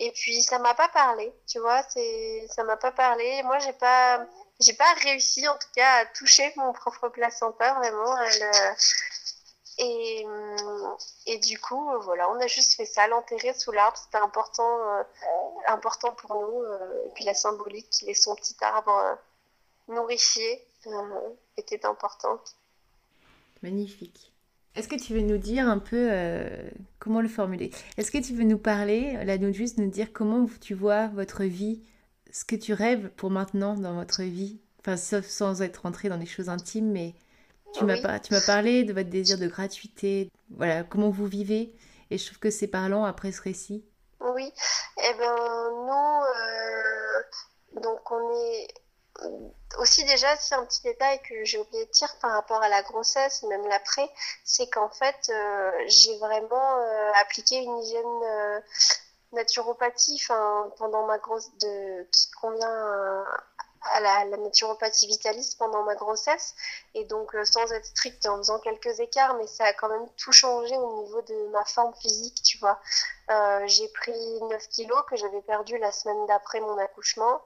[0.00, 3.42] Et puis ça m'a pas parlé, tu vois, ça m'a pas parlé.
[3.44, 4.26] Moi, j'ai pas
[4.60, 8.16] j'ai pas réussi en tout cas à toucher mon propre placenta vraiment.
[8.16, 8.74] Euh,
[9.78, 10.24] et,
[11.26, 15.02] et du coup, voilà, on a juste fait ça, l'enterrer sous l'arbre, c'était important, euh,
[15.66, 16.62] important pour nous.
[16.62, 19.18] Euh, et puis la symbolique qu'il ait son petit arbre
[19.88, 20.64] nourrifié
[21.56, 22.56] était importante.
[23.62, 24.32] Magnifique.
[24.76, 26.68] Est-ce que tu veux nous dire un peu euh,
[26.98, 27.70] comment le formuler?
[27.96, 31.80] Est-ce que tu veux nous parler, là, juste nous dire comment tu vois votre vie,
[32.34, 34.58] ce que tu rêves pour maintenant dans votre vie.
[34.80, 37.14] Enfin, sauf sans être rentré dans des choses intimes, mais
[37.72, 37.96] tu m'as
[38.44, 41.72] parlé de votre désir de gratuité, voilà, comment vous vivez,
[42.10, 43.84] et je trouve que c'est parlant après ce récit.
[44.20, 44.52] Oui,
[44.98, 45.36] eh ben
[45.86, 48.68] nous, euh, donc on est
[49.78, 52.82] aussi déjà, c'est un petit détail que j'ai oublié de dire par rapport à la
[52.82, 54.10] grossesse, même l'après,
[54.44, 55.32] c'est qu'en fait,
[55.86, 56.78] j'ai vraiment
[57.20, 58.62] appliqué une hygiène
[59.34, 60.20] naturopathie
[60.78, 63.24] pendant ma grosse de qui convient
[63.92, 66.54] à la, naturopathie vitaliste pendant ma grossesse.
[66.94, 70.08] Et donc euh, sans être stricte en faisant quelques écarts mais ça a quand même
[70.16, 72.80] tout changé au niveau de ma forme physique tu vois.
[73.30, 77.42] Euh, j'ai pris 9 kilos que j'avais perdu la semaine d'après mon accouchement.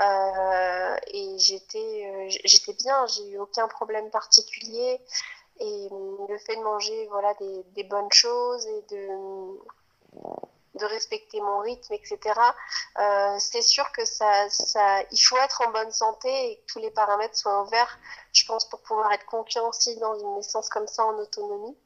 [0.00, 5.00] Euh, et j'étais j'étais bien j'ai eu aucun problème particulier.
[5.62, 5.88] Et
[6.28, 9.08] le fait de manger voilà des, des bonnes choses et de
[10.80, 12.18] de respecter mon rythme, etc.
[12.98, 14.46] Euh, c'est sûr que ça,
[15.10, 17.98] il faut être en bonne santé et que tous les paramètres soient ouverts,
[18.32, 21.76] je pense, pour pouvoir être confiant aussi dans une naissance comme ça en autonomie.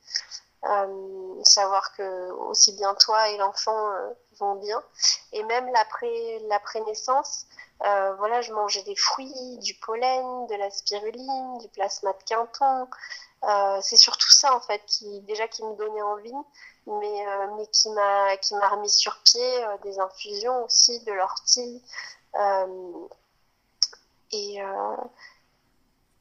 [0.66, 4.82] Euh, savoir que aussi bien toi et l'enfant euh, vont bien.
[5.32, 7.46] Et même l'après, l'après naissance,
[7.84, 12.88] euh, voilà, je mangeais des fruits, du pollen, de la spiruline, du plasma de Quinton.
[13.82, 16.32] C'est surtout ça en fait qui déjà qui me donnait envie
[16.86, 21.12] mais, euh, mais qui m'a qui m'a remis sur pied euh, des infusions aussi de
[21.12, 21.82] l'ortie
[22.34, 23.08] euh,
[24.32, 24.58] et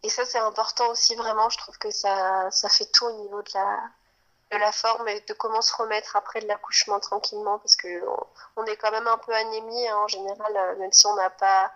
[0.03, 1.49] et ça c'est important aussi vraiment.
[1.49, 3.79] Je trouve que ça ça fait tout au niveau de la
[4.51, 7.87] de la forme et de comment se remettre après de l'accouchement tranquillement parce que
[8.55, 11.71] on, est quand même un peu anémie hein, en général même si on n'a pas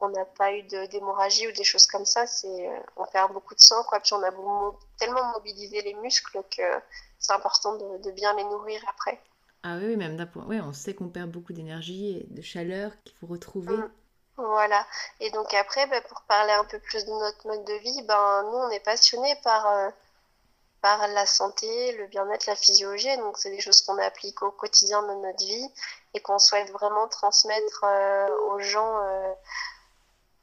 [0.00, 3.60] on n'a pas eu d'hémorragie ou des choses comme ça c'est on perd beaucoup de
[3.60, 4.00] sang quoi.
[4.00, 4.30] Puis on a
[4.98, 6.62] tellement mobilisé les muscles que
[7.22, 9.18] c'est important de, bien les nourrir après.
[9.62, 10.44] Ah oui, même d'un point.
[10.48, 13.76] Oui, on sait qu'on perd beaucoup d'énergie et de chaleur qu'il faut retrouver.
[13.76, 13.90] Mm.
[14.36, 14.84] Voilà.
[15.20, 18.42] Et donc après, bah, pour parler un peu plus de notre mode de vie, ben,
[18.42, 19.90] nous, on est passionnés par, euh,
[20.80, 23.16] par la santé, le bien-être, la physiologie.
[23.18, 25.68] Donc, c'est des choses qu'on applique au quotidien de notre vie
[26.14, 29.32] et qu'on souhaite vraiment transmettre euh, aux gens euh,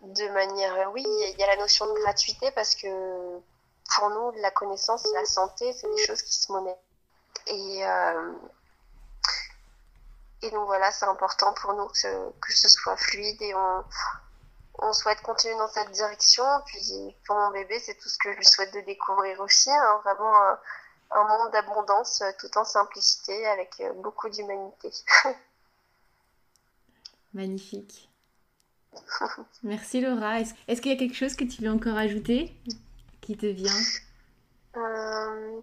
[0.04, 0.92] de manière...
[0.94, 2.88] Oui, il y a la notion de gratuité parce que
[3.96, 6.80] pour nous, la connaissance, la santé, c'est des choses qui se monnaient.
[7.48, 8.34] Et, euh,
[10.42, 13.84] et donc voilà, c'est important pour nous que, que, ce soit fluide et on,
[14.80, 16.44] on, souhaite continuer dans cette direction.
[16.66, 19.72] Puis pour mon bébé, c'est tout ce que je lui souhaite de découvrir aussi.
[19.72, 20.60] Hein, vraiment un,
[21.12, 24.92] un monde d'abondance tout en simplicité avec beaucoup d'humanité.
[27.34, 28.10] Magnifique.
[29.64, 30.40] Merci Laura.
[30.40, 32.56] Est-ce qu'il y a quelque chose que tu veux encore ajouter?
[33.36, 33.82] Vient
[34.78, 35.62] euh,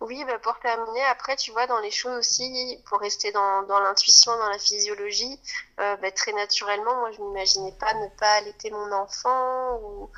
[0.00, 4.36] Oui, bah pour terminer, après, tu vois, dans les choses aussi, pour rester dans, l'intuition,
[4.36, 5.40] dans la physiologie,
[5.80, 10.10] euh, bah, très naturellement, moi, je m'imaginais pas ne pas allaiter mon enfant.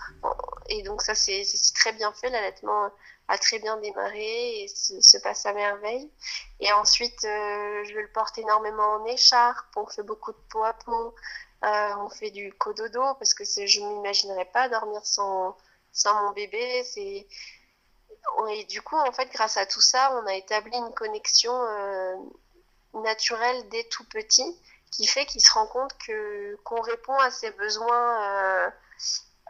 [0.68, 1.44] Et donc, ça, c'est
[1.74, 2.30] très bien fait.
[2.30, 2.90] L'allaitement
[3.28, 6.10] a très bien démarré et se, passe à merveille.
[6.60, 9.66] Et ensuite, euh, je le porte énormément en écharpe.
[9.76, 10.74] On fait beaucoup de peau à
[12.00, 15.56] on fait du cododo parce que je ne m'imaginerais pas dormir sans
[15.98, 16.84] sans mon bébé.
[16.84, 17.26] C'est
[18.50, 22.14] et du coup, en fait, grâce à tout ça, on a établi une connexion euh,
[22.94, 24.56] naturelle dès tout petit,
[24.90, 28.70] qui fait qu'il se rend compte que qu'on répond à ses besoins euh,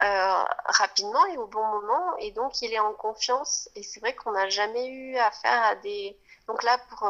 [0.03, 3.69] euh, rapidement et au bon moment, et donc il est en confiance.
[3.75, 7.07] Et c'est vrai qu'on n'a jamais eu affaire à des donc là, pour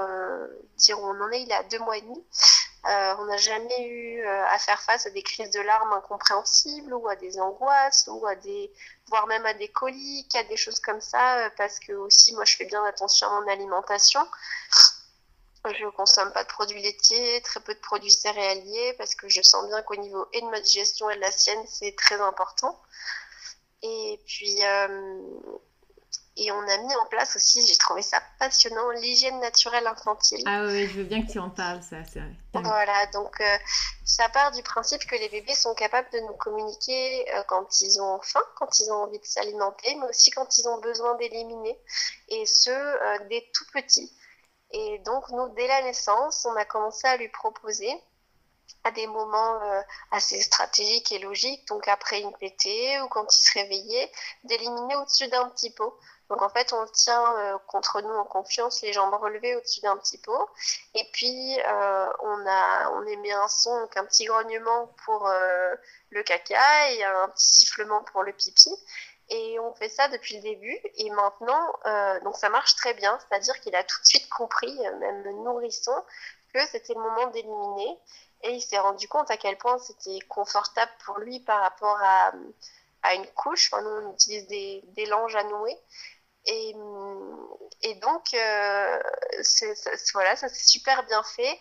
[0.76, 2.22] dire où on en est, il est à deux mois et demi.
[2.86, 6.94] Euh, on n'a jamais eu euh, à faire face à des crises de larmes incompréhensibles
[6.94, 8.72] ou à des angoisses ou à des,
[9.08, 12.46] voire même à des coliques, à des choses comme ça, euh, parce que aussi moi
[12.46, 14.26] je fais bien attention à mon alimentation.
[15.66, 19.42] Je ne consomme pas de produits laitiers, très peu de produits céréaliers, parce que je
[19.42, 22.82] sens bien qu'au niveau et de ma digestion et de la sienne, c'est très important.
[23.82, 24.62] Et puis,
[26.42, 30.42] et on a mis en place aussi, j'ai trouvé ça passionnant, l'hygiène naturelle infantile.
[30.46, 32.32] Ah oui, je veux bien que tu en parles, ça, c'est vrai.
[32.54, 33.58] Voilà, donc euh,
[34.06, 38.02] ça part du principe que les bébés sont capables de nous communiquer euh, quand ils
[38.02, 41.78] ont faim, quand ils ont envie de s'alimenter, mais aussi quand ils ont besoin d'éliminer,
[42.30, 44.14] et ce, euh, dès tout petits.
[44.72, 47.92] Et donc, nous, dès la naissance, on a commencé à lui proposer
[48.86, 49.60] à des moments
[50.12, 54.12] assez stratégiques et logiques, donc après une pétée ou quand il se réveillait,
[54.46, 56.00] d'éliminer au-dessus d'un petit pot.
[56.30, 59.98] Donc en fait, on tient euh, contre nous en confiance, les jambes relevées au-dessus d'un
[59.98, 60.48] petit pot.
[60.94, 65.76] Et puis, euh, on, a, on émet un son, donc un petit grognement pour euh,
[66.12, 68.70] le caca et un petit sifflement pour le pipi.
[69.30, 70.80] Et on fait ça depuis le début.
[70.96, 71.74] Et maintenant,
[72.24, 73.20] donc ça marche très bien.
[73.20, 75.94] C'est-à-dire qu'il a tout de suite compris, même nourrisson,
[76.52, 78.00] que c'était le moment d'éliminer.
[78.42, 82.32] Et il s'est rendu compte à quel point c'était confortable pour lui par rapport à,
[83.04, 83.70] à une couche.
[83.72, 85.78] Enfin, nous, on utilise des, des langes à nouer.
[86.50, 89.00] Et, donc, euh,
[90.14, 91.60] voilà, ça c'est super bien fait.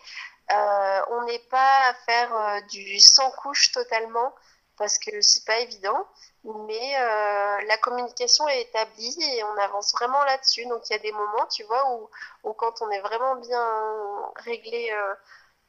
[0.51, 4.33] Euh, on n'est pas à faire euh, du sans couche totalement
[4.77, 6.07] parce que c'est pas évident.
[6.43, 6.93] Mais
[7.67, 10.65] la communication est établie et on avance vraiment là-dessus.
[10.67, 11.83] Donc il y a des moments, tu vois,
[12.43, 14.89] où, quand on est vraiment bien réglé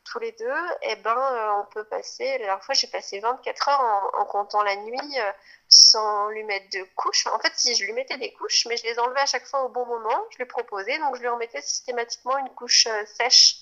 [0.04, 2.24] tous les deux, eh ben, on peut passer.
[2.24, 5.18] La dernière fois, j'ai passé 24 heures en comptant la nuit
[5.70, 7.26] sans lui mettre de couches.
[7.26, 9.62] En fait, si je lui mettais des couches, mais je les enlevais à chaque fois
[9.64, 13.56] au bon moment, je lui proposais, donc je lui remettais systématiquement une couche sèche.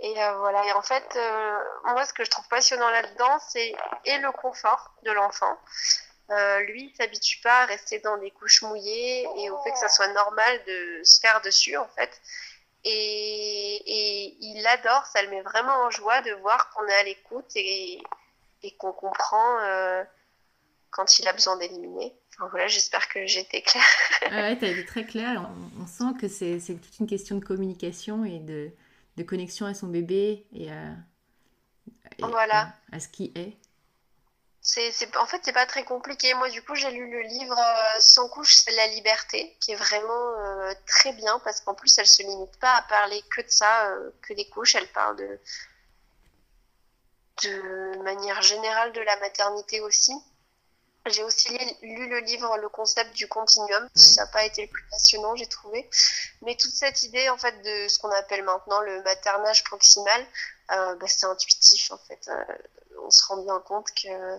[0.00, 3.74] Et euh, voilà, et en fait, euh, moi, ce que je trouve passionnant là-dedans, c'est
[4.04, 5.58] et le confort de l'enfant.
[6.30, 9.78] Euh, lui, il s'habitue pas à rester dans des couches mouillées et au fait que
[9.78, 12.20] ça soit normal de se faire dessus, en fait.
[12.84, 17.02] Et, et il adore, ça le met vraiment en joie de voir qu'on est à
[17.04, 18.02] l'écoute et,
[18.62, 19.58] et qu'on comprend
[20.94, 22.14] quand il a besoin d'éliminer.
[22.34, 23.84] Enfin, voilà, j'espère que j'étais claire.
[24.30, 25.50] ouais, tu as été très claire.
[25.78, 28.70] On, on sent que c'est toute une question de communication et de,
[29.16, 30.96] de connexion à son bébé et à,
[32.18, 32.72] voilà.
[32.92, 33.56] à, ce qui est
[34.60, 36.32] c'est, c'est, en fait, c'est pas très compliqué.
[36.32, 39.76] Moi, du coup, j'ai lu le livre euh, Sans couche, c'est la liberté, qui est
[39.76, 43.50] vraiment euh, très bien parce qu'en plus, elle se limite pas à parler que de
[43.50, 44.74] ça, euh, que des couches.
[44.74, 45.38] Elle parle de,
[47.42, 50.14] de manière générale de la maternité aussi.
[51.06, 51.50] J'ai aussi
[51.82, 53.88] lu le livre Le concept du continuum.
[53.94, 55.88] Ça n'a pas été le plus passionnant, j'ai trouvé.
[56.42, 60.26] Mais toute cette idée, en fait, de ce qu'on appelle maintenant le maternage proximal,
[60.72, 62.28] euh, bah, c'est intuitif, en fait.
[62.28, 62.44] Euh,
[63.02, 64.38] on se rend bien compte que,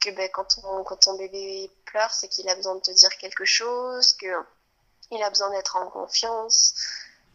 [0.00, 3.14] que bah, quand, on, quand ton bébé pleure, c'est qu'il a besoin de te dire
[3.18, 6.74] quelque chose, qu'il a besoin d'être en confiance.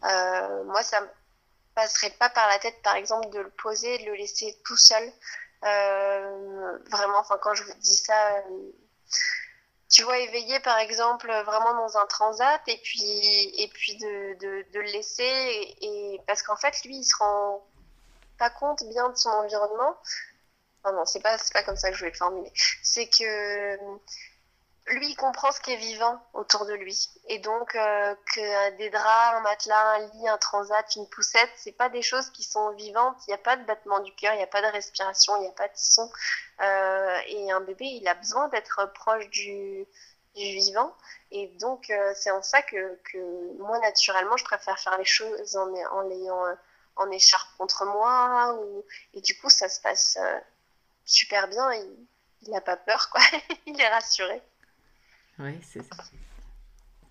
[0.04, 1.08] Euh, moi, ça me
[1.76, 5.12] passerait pas par la tête, par exemple, de le poser, de le laisser tout seul.
[5.64, 8.72] Euh, vraiment, enfin, quand je vous dis ça, euh,
[9.88, 14.78] tu vois, éveillé par exemple, vraiment dans un transat, et puis, et puis de, de,
[14.80, 17.66] le laisser, et, parce qu'en fait, lui, il se rend
[18.38, 19.96] pas compte bien de son environnement.
[20.84, 22.52] Non, non, c'est pas, pas comme ça que je vais le formuler.
[22.82, 23.78] C'est que
[24.86, 27.08] lui, il comprend ce qui est vivant autour de lui.
[27.28, 31.72] Et donc, euh, que des draps, un matelas, un lit, un transat, une poussette, c'est
[31.72, 33.16] pas des choses qui sont vivantes.
[33.26, 35.42] Il n'y a pas de battement du cœur, il n'y a pas de respiration, il
[35.42, 36.10] n'y a pas de son.
[36.60, 39.86] Euh, et un bébé, il a besoin d'être proche du,
[40.34, 40.94] du, vivant.
[41.30, 45.56] Et donc, euh, c'est en ça que, que, moi, naturellement, je préfère faire les choses
[45.56, 46.54] en, en l'ayant euh,
[46.96, 48.56] en écharpe contre moi.
[49.14, 50.38] Et du coup, ça se passe euh,
[51.04, 51.72] super bien.
[52.42, 53.20] Il n'a pas peur, quoi.
[53.66, 54.42] il est rassuré.
[55.38, 55.96] Oui, c'est ça.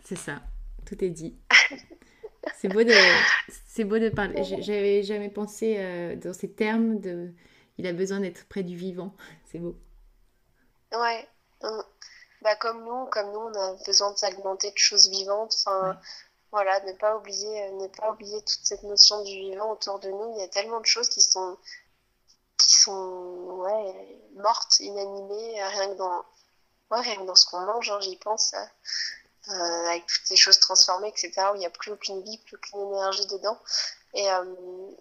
[0.04, 0.42] C'est ça.
[0.86, 1.36] Tout est dit.
[2.58, 2.94] C'est beau de,
[3.68, 4.44] c'est beau de parler.
[4.44, 7.32] J'avais jamais pensé euh, dans ces termes de.
[7.78, 9.16] Il a besoin d'être près du vivant.
[9.52, 9.76] C'est beau.
[10.92, 11.28] Ouais.
[12.42, 15.56] Bah, comme nous, comme nous, on a besoin de s'alimenter de choses vivantes.
[15.66, 16.00] Enfin,
[16.52, 20.10] voilà, ne pas oublier, euh, ne pas oublier toute cette notion du vivant autour de
[20.10, 20.34] nous.
[20.36, 21.58] Il y a tellement de choses qui sont,
[22.58, 26.24] qui sont, ouais, mortes, inanimées, rien que dans,
[27.02, 28.54] rien que dans ce qu'on mange, hein, j'y pense,
[29.50, 32.56] euh, avec toutes ces choses transformées, etc., où il n'y a plus aucune vie, plus
[32.56, 33.60] aucune énergie dedans.
[34.14, 34.44] Et, euh,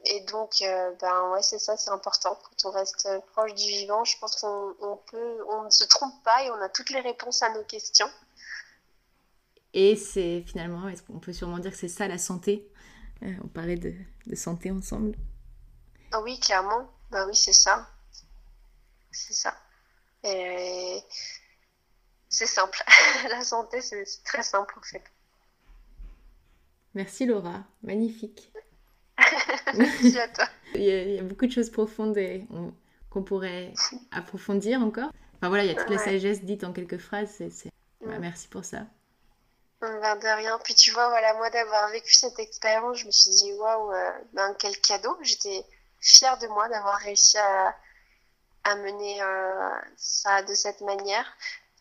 [0.07, 2.36] et donc, euh, ben ouais, c'est ça, c'est important.
[2.43, 6.14] Quand on reste proche du vivant, je pense qu'on on peut, on ne se trompe
[6.24, 8.11] pas et on a toutes les réponses à nos questions.
[9.74, 12.68] Et c'est finalement, est-ce qu'on peut sûrement dire que c'est ça la santé?
[13.45, 13.95] On parlait de,
[14.26, 15.14] de, santé ensemble.
[16.11, 16.90] Ah oui, clairement.
[17.12, 17.88] Bah oui, c'est ça.
[19.12, 19.55] C'est ça.
[20.24, 21.01] Et
[22.33, 22.83] c'est simple.
[23.28, 25.05] la santé, c'est très simple en fait.
[26.95, 28.51] Merci Laura, magnifique.
[29.74, 30.49] Merci à toi.
[30.74, 32.18] il, y a, beaucoup de choses profondes
[33.11, 33.72] qu'on pourrait
[34.11, 35.11] approfondir encore.
[35.37, 37.30] Enfin voilà, il y a toute la sagesse dite en quelques phrases.
[37.51, 37.70] C'est,
[38.01, 38.87] bah, merci pour ça.
[39.80, 40.59] Ben, de rien.
[40.64, 44.11] Puis tu vois, voilà, moi d'avoir vécu cette expérience, je me suis dit waouh, euh,
[44.33, 45.18] ben, quel cadeau.
[45.20, 45.64] J'étais
[46.01, 47.76] fière de moi d'avoir réussi à,
[48.64, 51.26] à mener euh, ça de cette manière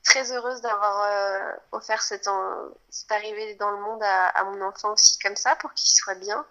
[0.03, 2.27] très heureuse d'avoir euh, offert cette,
[3.09, 6.45] arrivée dans le monde à, mon enfant aussi comme ça pour qu'il soit bien.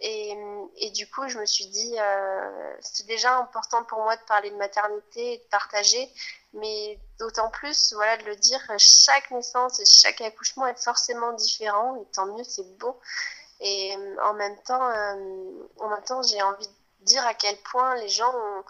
[0.00, 0.36] Et,
[0.78, 4.50] et, du coup, je me suis dit, euh, c'est déjà important pour moi de parler
[4.50, 6.12] de maternité et de partager,
[6.54, 11.94] mais d'autant plus, voilà, de le dire, chaque naissance et chaque accouchement est forcément différent,
[12.02, 12.98] et tant mieux, c'est beau.
[13.60, 17.94] Et en même temps, euh, en même temps, j'ai envie de dire à quel point
[17.94, 18.64] les gens ont,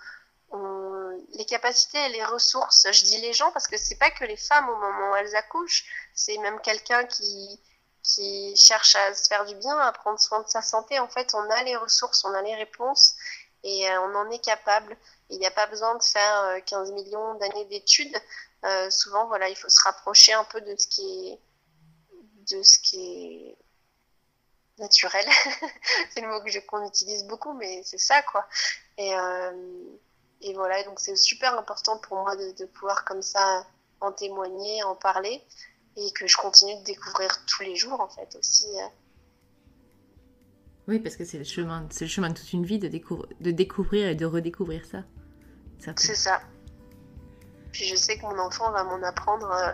[1.34, 2.86] les capacités et les ressources.
[2.90, 5.34] Je dis les gens parce que c'est pas que les femmes au moment où elles
[5.36, 5.84] accouchent,
[6.14, 7.60] c'est même quelqu'un qui,
[8.02, 10.98] qui cherche à se faire du bien, à prendre soin de sa santé.
[10.98, 13.14] En fait, on a les ressources, on a les réponses
[13.62, 14.96] et euh, on en est capable.
[15.30, 18.16] Il n'y a pas besoin de faire 15 euh, millions d'années d'études.
[18.64, 21.40] Euh, souvent, voilà, il faut se rapprocher un peu de ce qui est,
[22.54, 23.56] de ce qui est
[24.78, 25.26] naturel.
[26.10, 28.46] c'est le mot que qu'on utilise beaucoup, mais c'est ça, quoi.
[30.42, 33.64] Et voilà, donc c'est super important pour moi de, pouvoir comme ça
[34.00, 35.42] en témoigner, en parler,
[35.96, 38.66] et que je continue de découvrir tous les jours en fait aussi.
[38.66, 38.86] Euh.
[40.88, 43.50] Oui, parce que c'est le chemin, c'est le chemin de toute une vie de, de
[43.52, 45.04] découvrir et de redécouvrir ça.
[45.78, 46.40] c'est ça.
[47.70, 49.72] Puis je sais que mon enfant va m'en apprendre euh,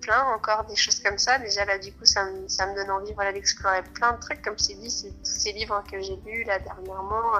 [0.00, 1.38] plein encore des choses comme ça.
[1.38, 4.42] Déjà là, du coup, ça me, ça me donne envie voilà, d'explorer plein de trucs.
[4.42, 7.36] Comme c'est dit, c'est tous ces livres que j'ai lus là dernièrement.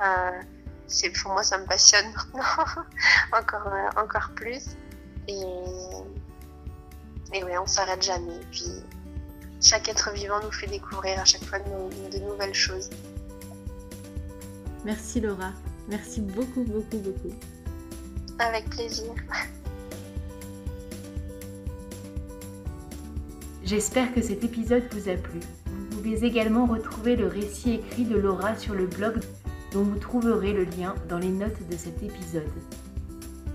[0.00, 0.42] Euh,
[0.86, 2.42] c'est pour moi ça me passionne maintenant.
[3.32, 4.76] Encore euh, encore plus.
[5.28, 5.42] Et
[7.34, 8.40] et ouais on s'arrête jamais.
[8.50, 8.66] Puis
[9.60, 12.90] chaque être vivant nous fait découvrir à chaque fois de, nouvelles choses.
[14.84, 15.52] Merci Laura.
[15.88, 17.34] Merci beaucoup beaucoup beaucoup.
[18.38, 19.12] Avec plaisir.
[23.64, 25.40] J'espère que cet épisode vous a plu.
[25.66, 29.20] Vous pouvez également retrouver le récit écrit de Laura sur le blog
[29.72, 32.50] dont vous trouverez le lien dans les notes de cet épisode.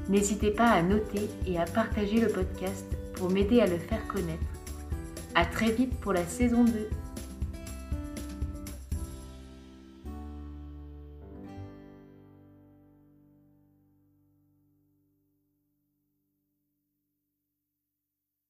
[0.10, 4.44] N'hésitez pas à noter et à partager le podcast pour m'aider à le faire connaître.
[5.36, 6.72] A très vite pour la saison 2